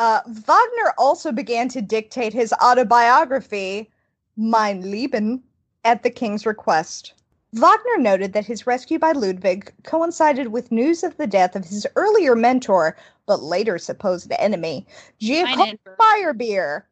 [0.00, 3.90] Uh, Wagner also began to dictate his autobiography,
[4.34, 5.42] Mein Leben,
[5.84, 7.12] at the king's request.
[7.52, 11.86] Wagner noted that his rescue by Ludwig coincided with news of the death of his
[11.96, 14.86] earlier mentor, but later supposed enemy,
[15.18, 15.74] Giacomo.
[15.98, 16.84] Meyerbeer,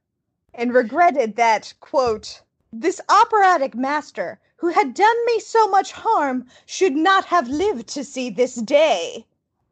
[0.53, 2.42] and regretted that, quote,
[2.75, 8.05] this operatic master who had done me so much harm should not have lived to
[8.05, 9.25] see this day.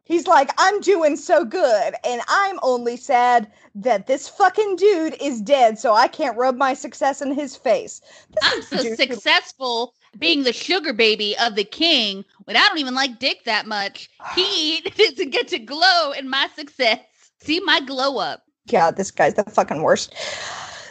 [0.07, 5.41] He's like, I'm doing so good, and I'm only sad that this fucking dude is
[5.41, 8.01] dead, so I can't rub my success in his face.
[8.29, 12.67] This I'm so dude who- successful being the sugar baby of the king when I
[12.67, 14.09] don't even like dick that much.
[14.33, 16.99] He doesn't get to glow in my success.
[17.39, 18.43] See my glow up.
[18.69, 20.13] God, this guy's the fucking worst.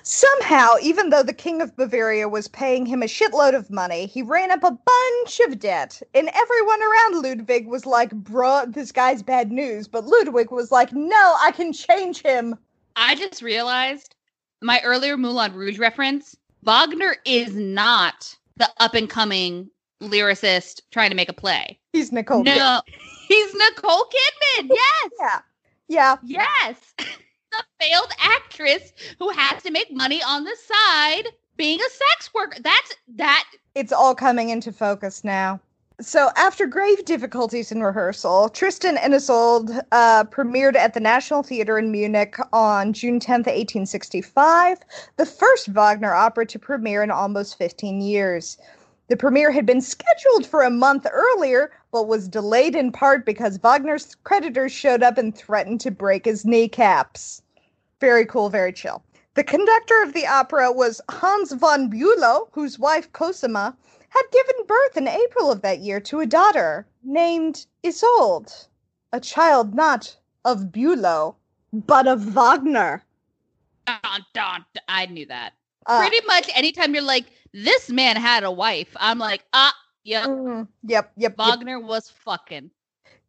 [0.09, 4.23] Somehow, even though the King of Bavaria was paying him a shitload of money, he
[4.23, 6.01] ran up a bunch of debt.
[6.15, 9.89] And everyone around Ludwig was like, bruh, this guy's bad news.
[9.89, 12.55] But Ludwig was like, no, I can change him.
[12.95, 14.15] I just realized
[14.63, 16.37] my earlier Moulin Rouge reference.
[16.63, 19.69] Wagner is not the up and coming
[20.01, 21.81] lyricist trying to make a play.
[21.93, 22.45] He's Nicole.
[22.45, 22.81] no, Kidman.
[23.27, 24.69] he's Nicole Kidman.
[24.77, 25.41] Yes, Yeah.
[25.89, 26.17] Yeah.
[26.23, 26.95] yes,
[27.57, 32.59] the failed actress who has to make money on the side being a sex worker.
[32.63, 33.45] That's that.
[33.75, 35.61] It's all coming into focus now.
[35.99, 41.79] So, after grave difficulties in rehearsal, Tristan and Isolde uh, premiered at the National Theatre
[41.79, 44.79] in Munich on June 10th, 1865,
[45.17, 48.59] the first Wagner opera to premiere in almost 15 years.
[49.09, 53.57] The premiere had been scheduled for a month earlier, but was delayed in part because
[53.63, 57.41] Wagner's creditors showed up and threatened to break his kneecaps.
[58.01, 59.03] Very cool, very chill.
[59.35, 63.77] The conductor of the opera was Hans von Bülow, whose wife Cosima
[64.09, 68.53] had given birth in April of that year to a daughter named Isolde,
[69.13, 71.35] a child not of Bülow,
[71.73, 73.03] but of Wagner.
[73.87, 74.65] Dun, dun.
[74.89, 75.53] I knew that.
[75.87, 80.27] Uh, Pretty much anytime you're like, this man had a wife, I'm like, ah, yep,
[80.27, 81.37] mm, yep, yep, yep.
[81.37, 82.71] Wagner was fucking.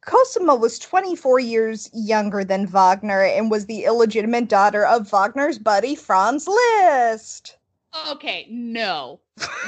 [0.06, 5.96] Cosima was 24 years younger than Wagner and was the illegitimate daughter of Wagner's buddy
[5.96, 7.58] Franz Liszt.
[8.10, 9.20] Okay, no,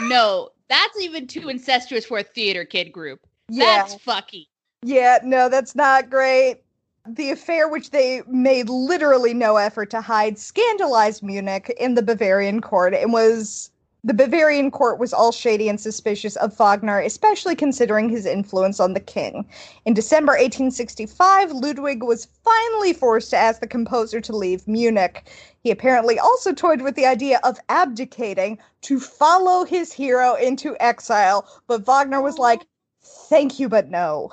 [0.03, 3.19] no, that's even too incestuous for a theater kid group.
[3.49, 3.65] Yeah.
[3.65, 4.47] That's fucky.
[4.83, 6.61] Yeah, no, that's not great.
[7.07, 12.61] The affair, which they made literally no effort to hide, scandalized Munich in the Bavarian
[12.61, 13.71] court and was.
[14.01, 18.93] The Bavarian court was all shady and suspicious of Wagner, especially considering his influence on
[18.93, 19.45] the king.
[19.83, 25.29] In December 1865, Ludwig was finally forced to ask the composer to leave Munich.
[25.63, 31.45] He apparently also toyed with the idea of abdicating to follow his hero into exile,
[31.67, 32.61] but Wagner was like,
[33.01, 34.31] Thank you, but no.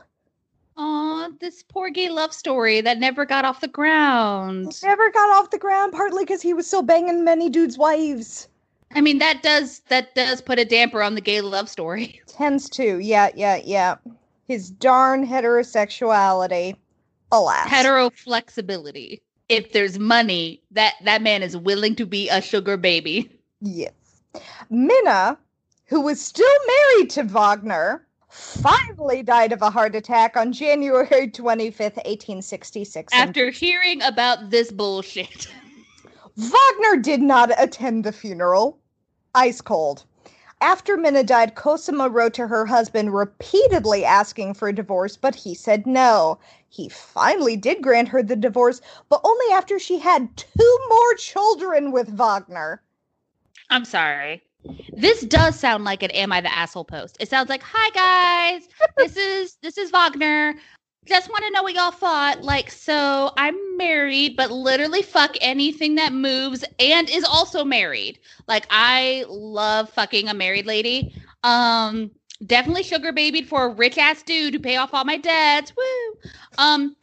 [0.77, 4.81] Aw, this poor gay love story that never got off the ground.
[4.85, 8.47] Never got off the ground, partly because he was still banging many dudes' wives.
[8.95, 12.21] I mean, that does that does put a damper on the gay love story.
[12.27, 13.97] Tends to, yeah, yeah, yeah.
[14.47, 16.77] His darn heterosexuality.
[17.33, 17.69] Alas.
[17.69, 19.21] Hetero flexibility.
[19.49, 23.31] If there's money, that that man is willing to be a sugar baby.
[23.61, 23.93] Yes.
[24.71, 25.39] Minna,
[25.87, 31.97] who was still married to Wagner, finally died of a heart attack on January 25th,
[31.97, 33.13] 1866.
[33.13, 35.49] After hearing about this bullshit.
[36.37, 38.79] Wagner did not attend the funeral.
[39.35, 40.05] Ice cold.
[40.61, 45.55] After Minna died, Cosima wrote to her husband repeatedly asking for a divorce, but he
[45.55, 46.39] said no.
[46.69, 51.93] He finally did grant her the divorce, but only after she had two more children
[51.93, 52.83] with Wagner.
[53.69, 54.43] I'm sorry.
[54.93, 57.17] This does sound like an "Am I the asshole?" post.
[57.21, 60.55] It sounds like, "Hi guys, this is this is Wagner.
[61.07, 62.43] Just want to know what y'all thought.
[62.43, 68.19] Like, so I'm married, but literally fuck anything that moves and is also married.
[68.49, 71.15] Like, I love fucking a married lady.
[71.45, 72.11] Um,
[72.45, 75.73] definitely sugar babied for a rich ass dude to pay off all my debts.
[75.77, 76.31] Woo.
[76.59, 76.97] Um,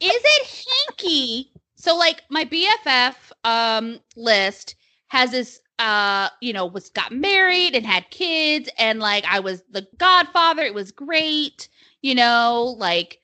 [0.00, 0.66] is it
[0.98, 1.50] hinky?
[1.76, 4.74] So, like, my BFF um Liszt
[5.08, 9.62] has this uh you know was got married and had kids and like i was
[9.70, 11.68] the godfather it was great
[12.00, 13.20] you know like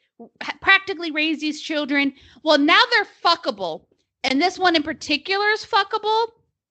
[0.61, 2.13] practically raised these children.
[2.43, 3.85] Well now they're fuckable.
[4.25, 6.29] And this one in particular is fuckable.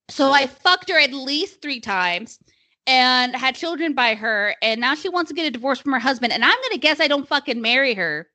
[0.10, 2.40] So i fucked her at least three times
[2.88, 4.56] and had children by her.
[4.62, 6.34] And now she wants to get a divorce from her husband.
[6.34, 8.28] And i'm gonna guess i don't fucking marry her.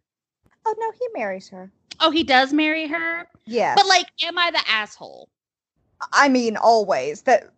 [0.67, 1.71] Oh no, he marries her.
[2.01, 3.27] oh he does marry her?
[3.47, 3.77] Yes.
[3.77, 5.29] but like am i the asshole?
[6.13, 7.23] I mean, always.
[7.23, 7.51] That.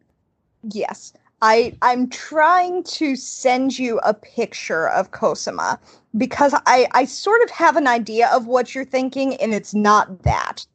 [0.62, 5.78] Yes, I I'm trying to send you a picture of Cosima
[6.16, 10.22] because I I sort of have an idea of what you're thinking, and it's not
[10.22, 10.66] that.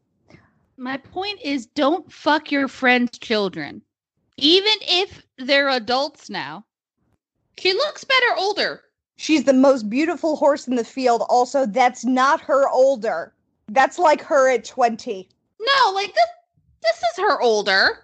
[0.77, 3.81] My point is don't fuck your friend's children.
[4.37, 6.65] Even if they're adults now.
[7.59, 8.81] She looks better older.
[9.17, 11.23] She's the most beautiful horse in the field.
[11.29, 13.33] Also, that's not her older.
[13.67, 15.29] That's like her at twenty.
[15.59, 16.29] No, like this
[16.81, 17.99] this is her older.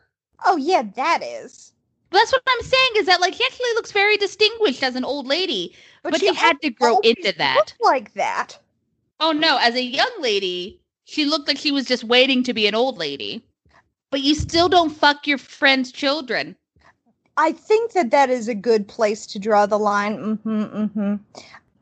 [0.46, 1.74] Oh yeah, that is.
[2.12, 5.28] That's what I'm saying is that like she actually looks very distinguished as an old
[5.28, 5.76] lady.
[6.04, 7.74] But, she, had to grow into that.
[7.82, 8.58] like that.
[9.20, 12.68] Oh no, as a young lady, she looked like she was just waiting to be
[12.68, 13.44] an old lady.
[14.12, 16.56] But you still don't fuck your friend's children.
[17.38, 20.18] I think that that is a good place to draw the line.
[20.18, 21.16] Mm-hmm, mm-hmm.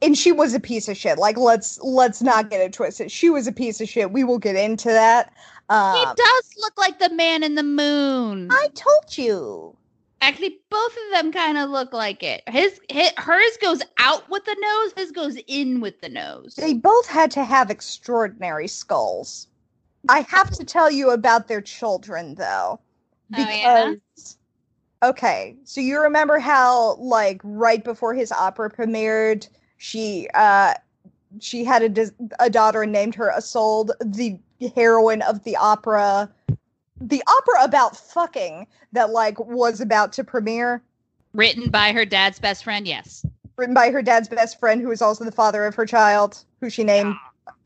[0.02, 1.18] And she was a piece of shit.
[1.18, 3.12] Like let's let's not get it twisted.
[3.12, 4.12] She was a piece of shit.
[4.12, 5.32] We will get into that.
[5.70, 8.50] he Um, does look like the man in the moon.
[8.52, 9.76] I told you.
[10.22, 12.42] Actually, both of them kind of look like it.
[12.48, 14.94] His, his hers goes out with the nose.
[14.96, 16.56] His goes in with the nose.
[16.56, 19.48] They both had to have extraordinary skulls.
[20.10, 22.80] I have to tell you about their children though.
[23.34, 23.94] Oh, yeah?
[23.94, 24.38] Because
[25.04, 29.48] Okay, so you remember how like right before his opera premiered,
[29.78, 30.74] she uh
[31.40, 34.40] she had a a daughter and named her Isolde, the
[34.76, 36.32] heroine of the opera
[37.02, 40.82] the opera about fucking that like was about to premiere
[41.34, 42.88] Written by her dad's best friend.
[42.88, 43.24] Yes.
[43.58, 46.70] written by her dad's best friend who is also the father of her child who
[46.70, 47.16] she named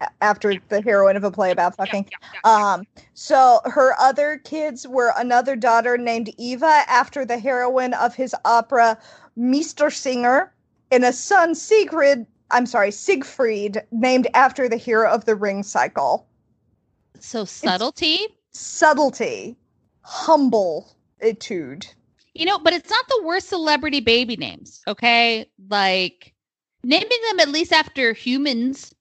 [0.02, 2.10] a- after the heroine of a play about fucking
[2.44, 8.36] um so her other kids were another daughter named eva after the heroine of his
[8.46, 8.98] opera
[9.38, 10.50] Meistersinger
[10.92, 16.28] and a son sigrid i'm sorry siegfried named after the hero of the ring cycle
[17.20, 18.28] So subtlety.
[18.52, 19.56] Subtlety
[20.02, 21.88] humble etude
[22.34, 25.46] You know, but it's not the worst celebrity baby names, okay?
[25.70, 26.34] Like
[26.84, 28.94] naming them at least after humans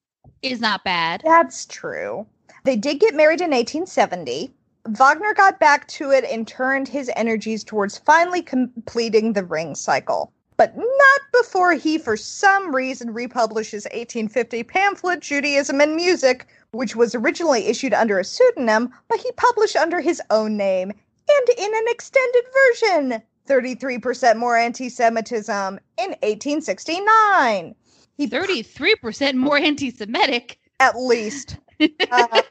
[0.43, 1.23] is not bad.
[1.25, 2.27] That's true.
[2.65, 4.53] They did get married in 1870.
[4.89, 10.33] Wagner got back to it and turned his energies towards finally completing the ring cycle.
[10.57, 16.97] But not before he, for some reason, republished his 1850 pamphlet, Judaism and Music, which
[16.97, 21.75] was originally issued under a pseudonym, but he published under his own name and in
[21.75, 27.75] an extended version 33% more anti Semitism in 1869.
[28.17, 30.59] He 33% more anti Semitic.
[30.79, 31.57] at least.
[32.11, 32.43] Uh,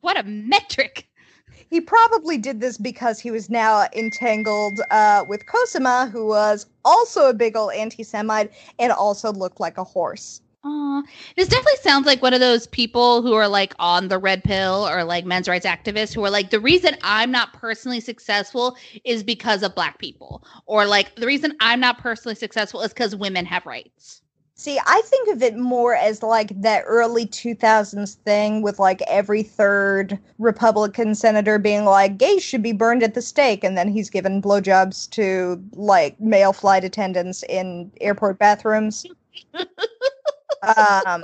[0.00, 1.08] what a metric.
[1.68, 7.28] He probably did this because he was now entangled uh, with Cosima, who was also
[7.28, 10.40] a big old anti Semite and also looked like a horse.
[10.68, 11.02] Aw.
[11.36, 14.88] This definitely sounds like one of those people who are like on the red pill
[14.88, 19.22] or like men's rights activists who are like, the reason I'm not personally successful is
[19.22, 20.42] because of black people.
[20.66, 24.22] Or like, the reason I'm not personally successful is because women have rights.
[24.56, 29.42] See, I think of it more as like that early 2000s thing with like every
[29.44, 33.62] third Republican senator being like, gays should be burned at the stake.
[33.62, 39.06] And then he's given blowjobs to like male flight attendants in airport bathrooms.
[40.62, 41.22] um,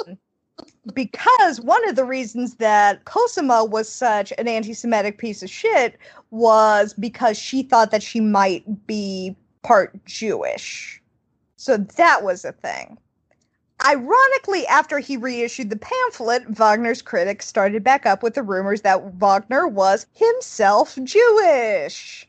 [0.95, 5.99] because one of the reasons that Cosima was such an anti Semitic piece of shit
[6.31, 11.01] was because she thought that she might be part Jewish.
[11.57, 12.99] So that was a thing.
[13.85, 19.15] Ironically, after he reissued the pamphlet, Wagner's critics started back up with the rumors that
[19.15, 22.29] Wagner was himself Jewish.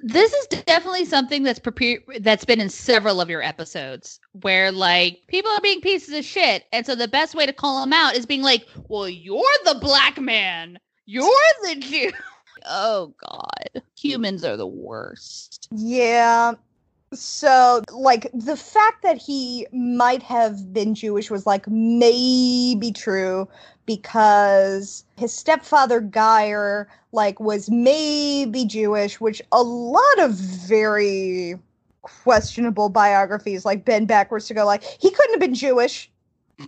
[0.00, 5.20] This is definitely something that's prepared that's been in several of your episodes where like
[5.26, 6.64] people are being pieces of shit.
[6.72, 9.78] And so the best way to call them out is being like, Well, you're the
[9.80, 10.78] black man.
[11.06, 11.28] You're
[11.64, 12.12] the Jew.
[12.66, 13.82] oh God.
[13.96, 15.68] Humans are the worst.
[15.72, 16.54] Yeah.
[17.12, 23.48] So, like, the fact that he might have been Jewish was, like, maybe true
[23.86, 31.58] because his stepfather, Geyer, like, was maybe Jewish, which a lot of very
[32.02, 36.10] questionable biographies, like, bend backwards to go, like, he couldn't have been Jewish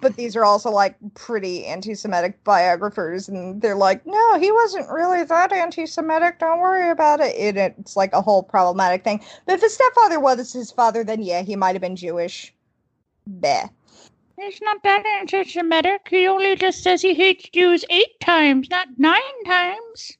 [0.00, 5.24] but these are also like pretty anti-Semitic biographers, and they're like, no, he wasn't really
[5.24, 6.38] that anti-Semitic.
[6.38, 7.34] Don't worry about it.
[7.36, 7.74] it.
[7.78, 9.22] It's like a whole problematic thing.
[9.46, 12.54] But if his stepfather was his father, then yeah, he might have been Jewish.
[13.26, 13.68] Bah.
[14.38, 16.06] He's not that anti-Semitic.
[16.08, 20.16] He only just says he hates Jews eight times, not nine times.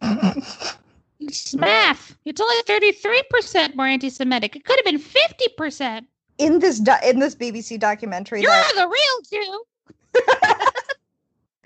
[1.18, 2.16] it's math.
[2.24, 4.54] It's only thirty-three percent more anti-Semitic.
[4.54, 6.06] It could have been fifty percent
[6.38, 8.42] in this do- in this BBC documentary.
[8.42, 9.64] You're that, the real Jew.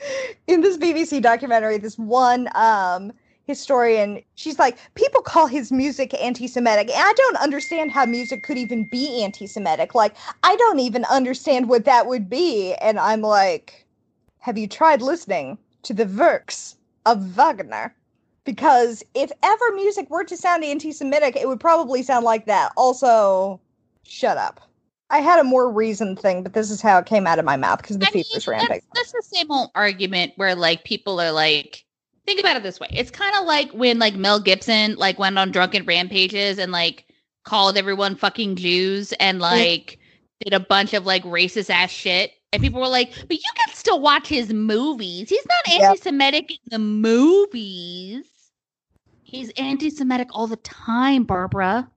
[0.46, 3.12] in this BBC documentary, this one um,
[3.46, 8.58] historian, she's like, people call his music anti-Semitic, and I don't understand how music could
[8.58, 9.94] even be anti-Semitic.
[9.94, 12.74] Like, I don't even understand what that would be.
[12.74, 13.86] And I'm like,
[14.40, 17.94] have you tried listening to the works of Wagner?
[18.44, 22.72] Because if ever music were to sound anti-Semitic, it would probably sound like that.
[22.76, 23.60] Also,
[24.08, 24.60] shut up.
[25.10, 27.56] I had a more reasoned thing, but this is how it came out of my
[27.56, 28.66] mouth because the I fever's mean.
[28.68, 31.84] That's, that's the same old argument where like people are like,
[32.26, 32.88] think about it this way.
[32.92, 37.06] It's kind of like when like Mel Gibson like went on drunken rampages and like
[37.44, 39.42] called everyone fucking Jews and mm.
[39.42, 39.98] like
[40.40, 42.32] did a bunch of like racist ass shit.
[42.52, 45.28] And people were like, but you can still watch his movies.
[45.30, 46.58] He's not anti Semitic yep.
[46.64, 48.26] in the movies.
[49.22, 51.90] He's anti Semitic all the time, Barbara.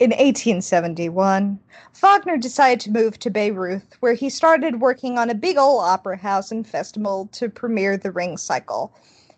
[0.00, 1.60] In 1871,
[1.92, 6.16] Wagner decided to move to Bayreuth, where he started working on a big old opera
[6.16, 8.92] house and festival to premiere the Ring Cycle.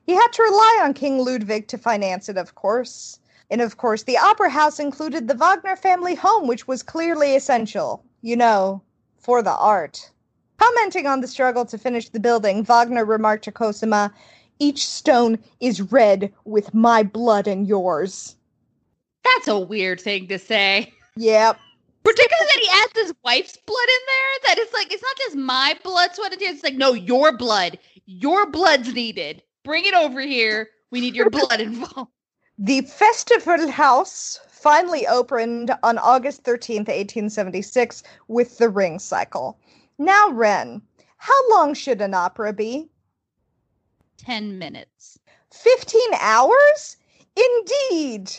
[0.05, 3.19] He had to rely on King Ludwig to finance it, of course.
[3.51, 8.03] And of course, the opera house included the Wagner family home, which was clearly essential,
[8.23, 8.81] you know,
[9.19, 10.11] for the art.
[10.57, 14.11] Commenting on the struggle to finish the building, Wagner remarked to Cosima,
[14.59, 18.36] Each stone is red with my blood and yours.
[19.35, 20.93] That's a weird thing to say.
[21.17, 21.59] Yep.
[22.05, 24.55] Particularly that he adds his wife's blood in there.
[24.55, 26.55] That it's like it's not just my blood, sweat, and tears.
[26.57, 27.79] It's like no, your blood.
[28.07, 29.43] Your blood's needed.
[29.65, 30.69] Bring it over here.
[30.91, 32.11] We need your blood involved.
[32.59, 39.59] The Festival House finally opened on August 13th, 1876, with the Ring Cycle.
[39.99, 40.81] Now, Ren,
[41.19, 42.89] how long should an opera be?
[44.17, 45.19] 10 minutes.
[45.53, 46.97] 15 hours?
[47.37, 48.33] Indeed.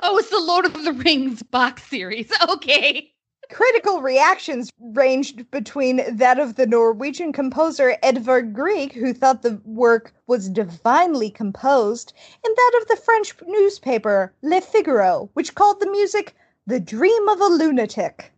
[0.00, 2.30] Oh, it's the Lord of the Rings box series.
[2.48, 3.12] Okay.
[3.50, 10.12] Critical reactions ranged between that of the Norwegian composer Edvard Grieg, who thought the work
[10.26, 12.12] was divinely composed,
[12.44, 16.34] and that of the French newspaper Le Figaro, which called the music
[16.66, 18.30] the dream of a lunatic.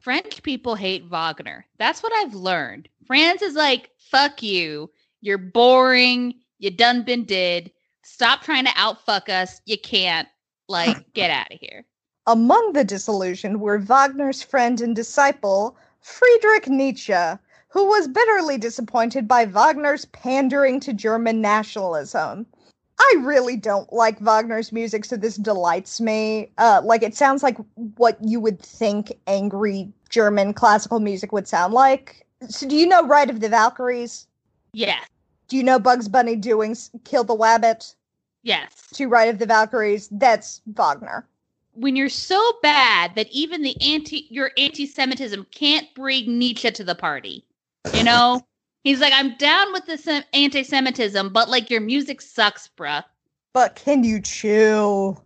[0.00, 1.64] French people hate Wagner.
[1.78, 2.88] That's what I've learned.
[3.06, 4.90] France is like, fuck you.
[5.20, 6.34] You're boring.
[6.58, 7.70] You done been did.
[8.02, 9.60] Stop trying to outfuck us.
[9.66, 10.26] You can't.
[10.68, 11.84] Like, get out of here.
[12.26, 17.14] Among the disillusioned were Wagner's friend and disciple, Friedrich Nietzsche,
[17.68, 22.46] who was bitterly disappointed by Wagner's pandering to German nationalism.
[23.00, 26.50] I really don't like Wagner's music, so this delights me.
[26.58, 27.56] Uh, like, it sounds like
[27.96, 32.26] what you would think angry German classical music would sound like.
[32.48, 34.26] So, do you know Ride of the Valkyries?
[34.72, 35.06] Yes.
[35.48, 37.94] Do you know Bugs Bunny doing Kill the Wabbit?
[38.48, 38.88] Yes.
[38.94, 41.26] To Ride of the Valkyries, that's Wagner.
[41.74, 46.94] When you're so bad that even the anti your anti-Semitism can't bring Nietzsche to the
[46.94, 47.44] party.
[47.92, 48.40] You know?
[48.84, 53.04] He's like, I'm down with this anti-Semitism, but like your music sucks, bruh.
[53.52, 55.22] But can you chill?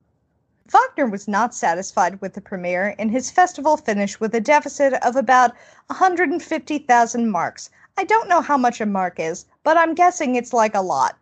[0.67, 5.15] Wagner was not satisfied with the premiere, and his festival finished with a deficit of
[5.15, 5.53] about
[5.87, 7.71] 150,000 marks.
[7.97, 11.17] I don't know how much a mark is, but I'm guessing it's like a lot.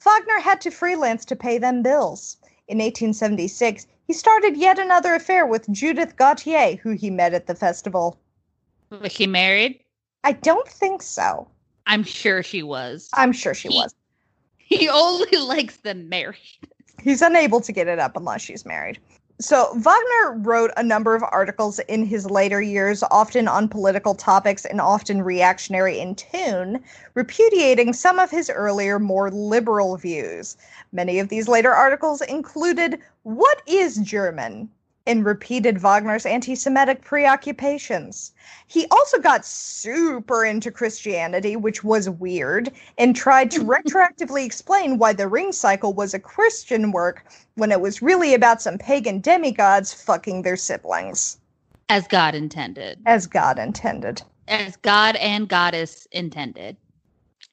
[0.00, 2.36] Wagner had to freelance to pay them bills.
[2.68, 7.54] In 1876, he started yet another affair with Judith Gautier, who he met at the
[7.54, 8.18] festival.
[8.90, 9.80] Was she married?
[10.24, 11.48] I don't think so.
[11.86, 13.08] I'm sure she was.
[13.14, 13.94] I'm sure she he, was.
[14.58, 16.36] He only likes them married.
[17.00, 18.98] He's unable to get it up unless she's married.
[19.38, 24.64] So, Wagner wrote a number of articles in his later years, often on political topics
[24.64, 26.82] and often reactionary in tone,
[27.12, 30.56] repudiating some of his earlier, more liberal views.
[30.90, 34.70] Many of these later articles included What is German?
[35.06, 38.32] And repeated Wagner's anti Semitic preoccupations.
[38.66, 45.12] He also got super into Christianity, which was weird, and tried to retroactively explain why
[45.12, 49.92] the ring cycle was a Christian work when it was really about some pagan demigods
[49.92, 51.38] fucking their siblings.
[51.88, 52.98] As God intended.
[53.06, 54.22] As God intended.
[54.48, 56.76] As God and Goddess intended.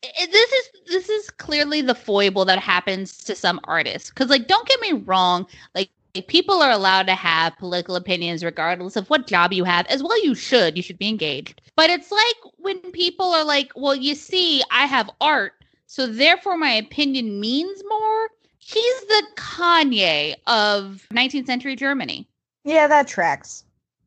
[0.01, 4.09] This is this is clearly the foible that happens to some artists.
[4.09, 5.45] Because like, don't get me wrong,
[5.75, 5.89] like
[6.21, 10.23] people are allowed to have political opinions regardless of what job you have as well
[10.23, 14.13] you should you should be engaged but it's like when people are like well you
[14.13, 15.53] see i have art
[15.87, 22.27] so therefore my opinion means more he's the kanye of 19th century germany
[22.63, 23.63] Yeah, that tracks.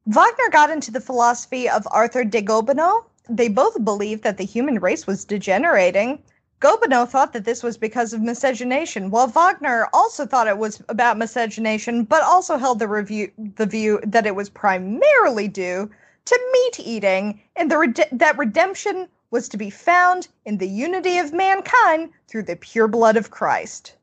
[0.06, 3.04] Wagner got into the philosophy of Arthur de Gobineau.
[3.28, 6.22] They both believed that the human race was degenerating.
[6.60, 11.18] Gobineau thought that this was because of miscegenation, while Wagner also thought it was about
[11.18, 15.90] miscegenation, but also held the review the view that it was primarily due
[16.24, 21.32] to meat eating, and the that redemption was to be found in the unity of
[21.32, 23.94] mankind through the pure blood of Christ.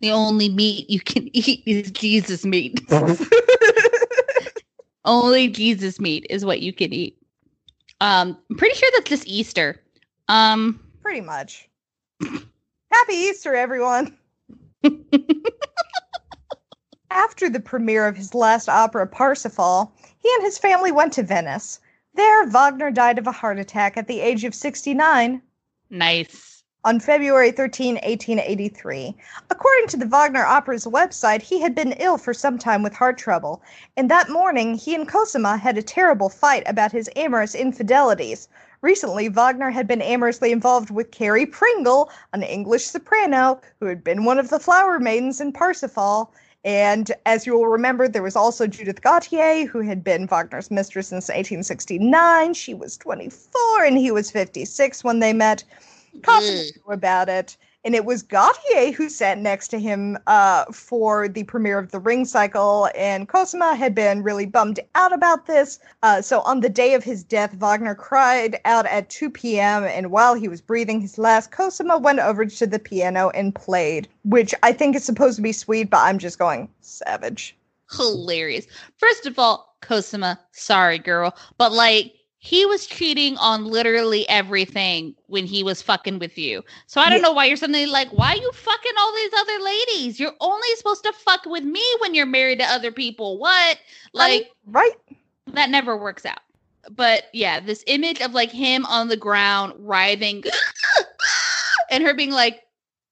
[0.00, 2.80] the only meat you can eat is jesus meat.
[5.06, 7.16] Only jesus meat is what you can eat.
[8.00, 9.80] Um i'm pretty sure that's just easter.
[10.28, 11.68] Um Pretty much.
[12.20, 14.18] Happy Easter, everyone.
[17.10, 21.78] After the premiere of his last opera, Parsifal, he and his family went to Venice.
[22.14, 25.40] There, Wagner died of a heart attack at the age of 69
[25.90, 29.16] nice on February 13, 1883.
[29.48, 33.16] According to the Wagner Opera's website, he had been ill for some time with heart
[33.16, 33.62] trouble,
[33.96, 38.48] and that morning he and Cosima had a terrible fight about his amorous infidelities.
[38.82, 44.24] Recently, Wagner had been amorously involved with Carrie Pringle, an English soprano who had been
[44.24, 46.32] one of the flower maidens in Parsifal.
[46.64, 51.08] And as you will remember, there was also Judith Gautier, who had been Wagner's mistress
[51.08, 52.54] since 1869.
[52.54, 55.62] She was 24 and he was 56 when they met.
[56.22, 56.72] Cosima mm.
[56.88, 56.94] Ugh.
[56.94, 57.56] about it.
[57.86, 62.00] And it was Gautier who sat next to him uh, for the premiere of the
[62.00, 65.78] Ring Cycle, and Cosima had been really bummed out about this.
[66.02, 70.10] Uh, so on the day of his death, Wagner cried out at 2 p.m., and
[70.10, 74.52] while he was breathing his last, Cosima went over to the piano and played, which
[74.64, 77.56] I think is supposed to be sweet, but I'm just going savage.
[77.92, 78.66] hilarious
[78.98, 82.12] first of all cosima sorry girl but like
[82.46, 86.62] he was cheating on literally everything when he was fucking with you.
[86.86, 87.22] So I don't yeah.
[87.22, 90.20] know why you're suddenly like, why you fucking all these other ladies?
[90.20, 93.38] You're only supposed to fuck with me when you're married to other people.
[93.38, 93.80] What?
[94.12, 94.92] Like, I right?
[95.54, 96.38] That never works out.
[96.88, 100.44] But yeah, this image of like him on the ground writhing
[101.90, 102.62] and her being like,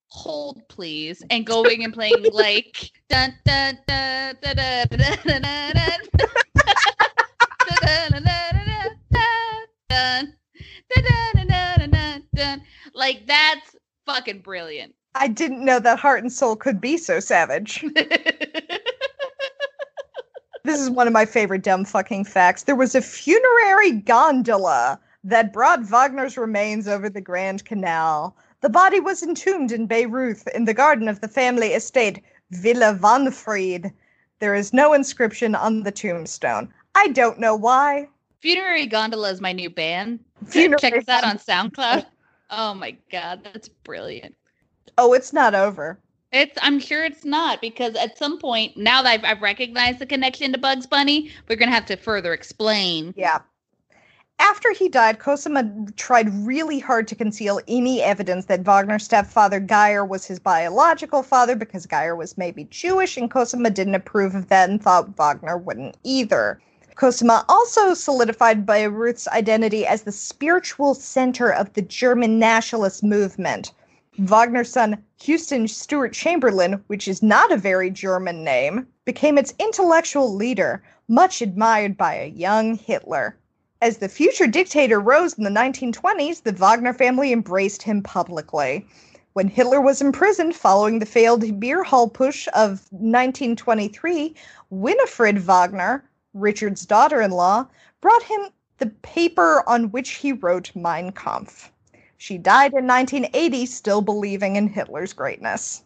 [0.07, 5.43] hold please, and going and playing like dun dun dun dun dun dun dun.
[5.43, 6.28] dun, dun.
[9.95, 10.35] Dun
[10.95, 12.63] dun dun dun dun
[12.95, 13.77] like that's
[14.07, 14.95] fucking brilliant.
[15.15, 17.85] I didn't know that Heart and Soul could be so savage.
[20.65, 22.63] This is one of my favorite dumb fucking facts.
[22.63, 28.35] There was a funerary gondola that brought Wagner's remains over the Grand Canal.
[28.63, 33.93] The body was entombed in Bayreuth in the garden of the family estate Villa Wanfried.
[34.39, 36.73] There is no inscription on the tombstone.
[36.95, 38.09] I don't know why.
[38.45, 40.21] Funerary Gondola is my new band.
[40.49, 42.05] Funerary Check that on SoundCloud.
[42.51, 44.35] Oh my god, that's brilliant.
[44.99, 45.99] Oh, it's not over.
[46.31, 50.05] It's I'm sure it's not because at some point now that I've, I've recognized the
[50.05, 53.15] connection to Bugs Bunny, we're gonna have to further explain.
[53.17, 53.39] Yeah.
[54.39, 55.65] After he died, Cosima
[55.97, 61.57] tried really hard to conceal any evidence that Wagner's stepfather Geyer was his biological father
[61.57, 65.97] because Geyer was maybe Jewish and Cosima didn't approve of that and thought Wagner wouldn't
[66.05, 66.61] either.
[66.97, 73.73] Cosima also solidified Bayreuth's identity as the spiritual center of the German nationalist movement.
[74.17, 80.33] Wagner's son, Houston Stewart Chamberlain, which is not a very German name, became its intellectual
[80.33, 83.37] leader, much admired by a young Hitler.
[83.83, 88.87] As the future dictator rose in the 1920s, the Wagner family embraced him publicly.
[89.33, 94.37] When Hitler was imprisoned following the failed beer hall Putsch of 1923,
[94.71, 97.66] Winifred Wagner, Richard's daughter in law,
[98.01, 101.70] brought him the paper on which he wrote Mein Kampf.
[102.18, 105.82] She died in 1980, still believing in Hitler's greatness.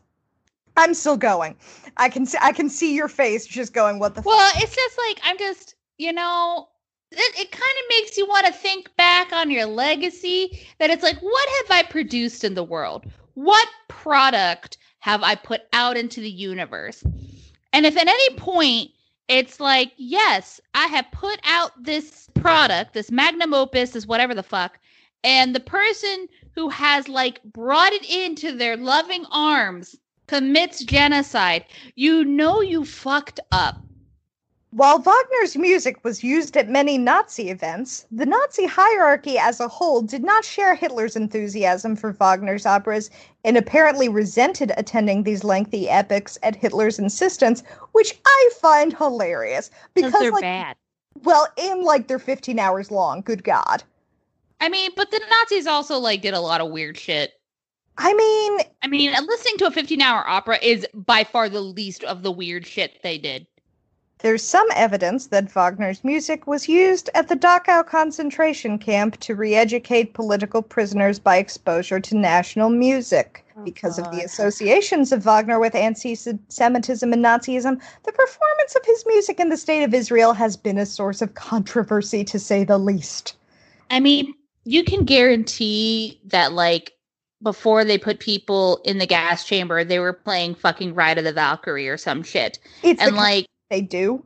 [0.76, 1.56] I'm still going.
[1.96, 4.98] I can see I can see your face just going, what the Well, it's just
[5.08, 6.68] like I'm just, you know,
[7.10, 11.02] it, it kind of makes you want to think back on your legacy that it's
[11.02, 13.06] like what have I produced in the world?
[13.34, 17.02] What product have I put out into the universe?
[17.72, 18.92] And if at any point
[19.28, 24.42] it's like, yes, I have put out this product, this magnum opus, this whatever the
[24.42, 24.78] fuck,
[25.22, 31.64] and the person who has like brought it into their loving arms commits genocide,
[31.94, 33.82] you know you fucked up.
[34.70, 40.02] While Wagner's music was used at many Nazi events, the Nazi hierarchy as a whole
[40.02, 43.08] did not share Hitler's enthusiasm for Wagner's operas
[43.44, 47.62] and apparently resented attending these lengthy epics at Hitler's insistence,
[47.92, 50.76] which I find hilarious Because they're like, bad.
[51.22, 53.22] well, in like they're 15 hours long.
[53.22, 53.82] Good God.
[54.60, 57.32] I mean, but the Nazis also like did a lot of weird shit.
[57.96, 62.04] I mean, I mean, listening to a 15 hour opera is by far the least
[62.04, 63.46] of the weird shit they did.
[64.20, 69.54] There's some evidence that Wagner's music was used at the Dachau concentration camp to re
[69.54, 73.44] educate political prisoners by exposure to national music.
[73.56, 78.84] Oh, because of the associations of Wagner with anti Semitism and Nazism, the performance of
[78.84, 82.64] his music in the state of Israel has been a source of controversy, to say
[82.64, 83.36] the least.
[83.90, 86.92] I mean, you can guarantee that, like,
[87.40, 91.32] before they put people in the gas chamber, they were playing fucking Ride of the
[91.32, 92.58] Valkyrie or some shit.
[92.82, 94.24] It's And, the like, they do.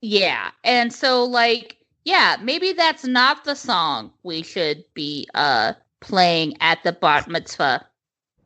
[0.00, 0.50] yeah.
[0.64, 6.82] And so, like, yeah, maybe that's not the song we should be uh playing at
[6.84, 7.86] the bat mitzvah.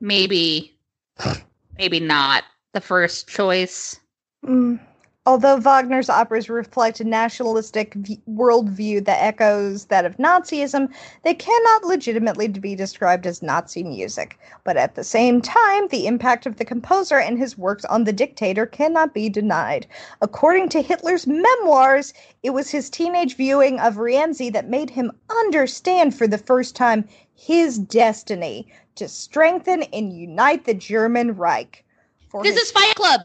[0.00, 0.76] Maybe,
[1.78, 3.98] maybe not the first choice.
[4.44, 4.78] Mm.
[5.24, 10.92] Although Wagner's operas reflect a nationalistic v- worldview that echoes that of Nazism,
[11.22, 14.36] they cannot legitimately be described as Nazi music.
[14.64, 18.12] But at the same time, the impact of the composer and his works on the
[18.12, 19.86] dictator cannot be denied.
[20.20, 22.12] According to Hitler's memoirs,
[22.42, 27.08] it was his teenage viewing of Rienzi that made him understand for the first time
[27.32, 28.66] his destiny
[28.96, 31.84] to strengthen and unite the German Reich.
[32.28, 33.20] For This his- is Fight Club.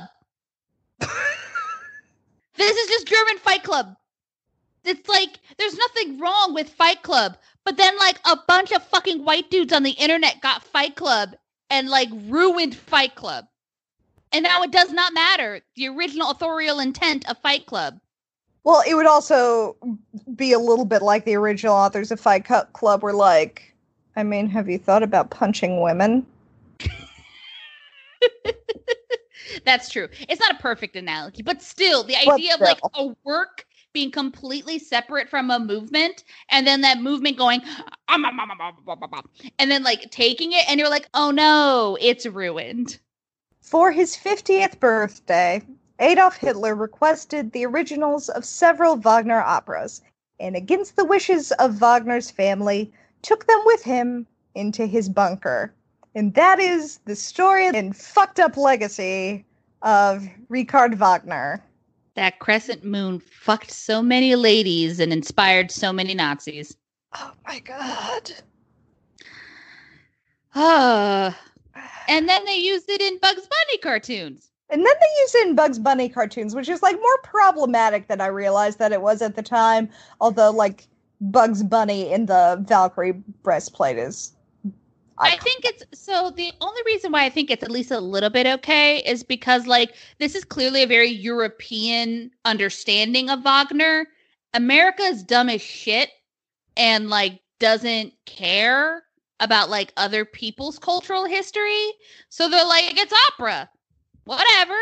[2.57, 3.95] this is just German Fight Club.
[4.83, 9.23] It's like there's nothing wrong with Fight Club, but then like a bunch of fucking
[9.23, 11.35] white dudes on the internet got Fight Club
[11.69, 13.45] and like ruined Fight Club.
[14.31, 17.99] And now it does not matter the original authorial intent of Fight Club.
[18.63, 19.77] Well, it would also
[20.35, 23.73] be a little bit like the original authors of Fight Club were like,
[24.17, 26.25] I mean, have you thought about punching women?
[29.65, 30.07] That's true.
[30.29, 34.77] It's not a perfect analogy, but still, the idea of like a work being completely
[34.77, 37.61] separate from a movement, and then that movement going,
[38.09, 40.89] "Um, um, um, um, um, um, um, um," and then like taking it, and you're
[40.89, 42.99] like, oh no, it's ruined.
[43.61, 45.61] For his 50th birthday,
[45.99, 50.01] Adolf Hitler requested the originals of several Wagner operas,
[50.39, 52.93] and against the wishes of Wagner's family,
[53.23, 55.73] took them with him into his bunker.
[56.17, 59.45] And that is the story and fucked up legacy
[59.83, 61.63] of Richard Wagner.
[62.15, 66.75] That crescent moon fucked so many ladies and inspired so many Nazis.
[67.13, 68.31] Oh my god.
[70.55, 71.39] Ah.
[72.09, 74.49] and then they used it in Bugs Bunny cartoons.
[74.71, 78.21] And then they used it in Bugs Bunny cartoons, which is like more problematic than
[78.21, 79.87] I realized that it was at the time.
[80.19, 80.87] Although, like,
[81.21, 84.33] Bugs Bunny in the Valkyrie breastplate is.
[85.19, 88.29] I think it's so the only reason why I think it's at least a little
[88.29, 94.07] bit okay is because like this is clearly a very European understanding of Wagner.
[94.53, 96.09] America is dumb as shit
[96.75, 99.03] and like doesn't care
[99.39, 101.91] about like other people's cultural history.
[102.29, 103.69] So they're like it's opera.
[104.25, 104.77] Whatever.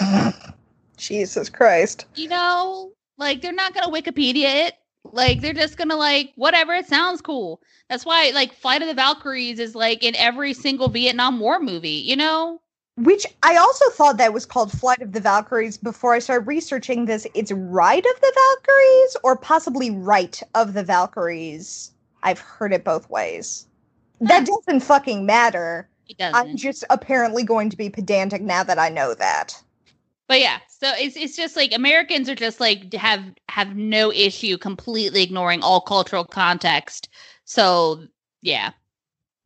[0.96, 2.06] Jesus Christ.
[2.14, 4.74] You know, like they're not going to Wikipedia it.
[5.14, 7.62] Like they're just to like whatever it sounds cool.
[7.88, 12.02] That's why like Flight of the Valkyries is like in every single Vietnam War movie,
[12.04, 12.60] you know?
[12.96, 17.04] Which I also thought that was called Flight of the Valkyries before I started researching
[17.04, 17.28] this.
[17.34, 21.92] It's Ride of the Valkyries or possibly Right of the Valkyries.
[22.24, 23.66] I've heard it both ways.
[24.20, 25.88] That doesn't fucking matter.
[26.08, 26.34] It doesn't.
[26.34, 29.62] I'm just apparently going to be pedantic now that I know that.
[30.28, 34.56] But yeah, so it's it's just like Americans are just like have have no issue
[34.56, 37.08] completely ignoring all cultural context.
[37.44, 38.04] So
[38.42, 38.72] yeah.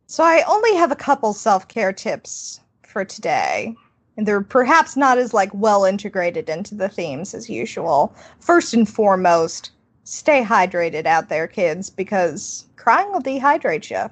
[0.07, 3.75] So I only have a couple self-care tips for today.
[4.17, 8.13] And they're perhaps not as like well integrated into the themes as usual.
[8.41, 9.71] First and foremost,
[10.03, 14.11] stay hydrated out there, kids, because crying will dehydrate you.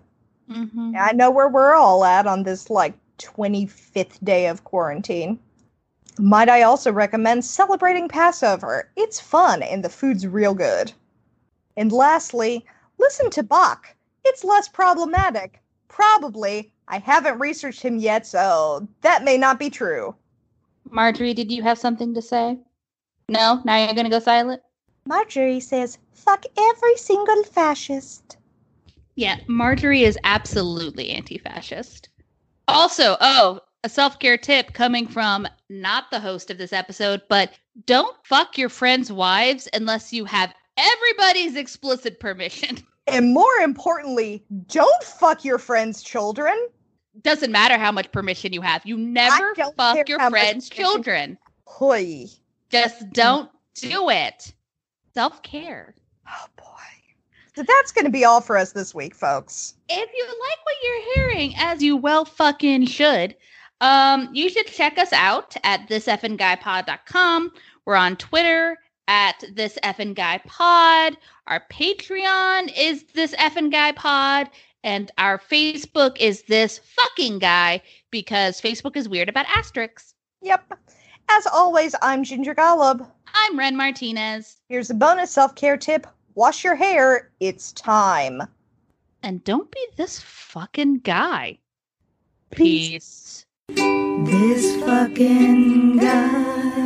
[0.55, 0.95] Mhm.
[0.97, 5.41] I know where we're all at on this like 25th day of quarantine.
[6.19, 8.91] Might I also recommend celebrating Passover?
[8.97, 10.93] It's fun and the food's real good.
[11.77, 12.65] And lastly,
[12.99, 13.95] listen to Bach.
[14.25, 15.61] It's less problematic.
[15.89, 16.73] Probably.
[16.89, 20.15] I haven't researched him yet, so that may not be true.
[20.91, 22.59] Marjorie, did you have something to say?
[23.29, 23.61] No?
[23.65, 24.63] Now you're going to go silent?
[25.05, 28.39] Marjorie says, fuck every single fascist.
[29.17, 32.09] Yeah, Marjorie is absolutely anti fascist.
[32.69, 37.53] Also, oh, a self care tip coming from not the host of this episode, but
[37.87, 42.79] don't fuck your friends' wives unless you have everybody's explicit permission.
[43.09, 46.57] And more importantly, don't fuck your friends' children.
[47.23, 48.85] Doesn't matter how much permission you have.
[48.85, 51.39] You never fuck your friends' children.
[51.67, 52.27] Hoy.
[52.69, 54.53] Just don't do it.
[55.15, 55.95] Self care.
[56.29, 56.65] Oh boy.
[57.55, 59.75] So that's going to be all for us this week, folks.
[59.89, 63.37] if you like what you're hearing, as you well fucking should,
[63.81, 67.53] um, you should check us out at thiseffinguypod.com.
[67.85, 71.17] We're on Twitter at this effing guy pod.
[71.47, 74.51] Our Patreon is this effing guy pod,
[74.83, 80.15] and our Facebook is this fucking guy because Facebook is weird about asterisks.
[80.43, 80.79] Yep.
[81.29, 83.07] As always, I'm Ginger Golub.
[83.35, 87.31] I'm Ren Martinez, Here's a bonus self care tip wash your hair.
[87.41, 88.43] It's time.
[89.23, 91.59] and don't be this fucking guy.
[92.51, 92.89] Peace.
[92.91, 93.46] Peace.
[94.25, 96.86] This fucking guy.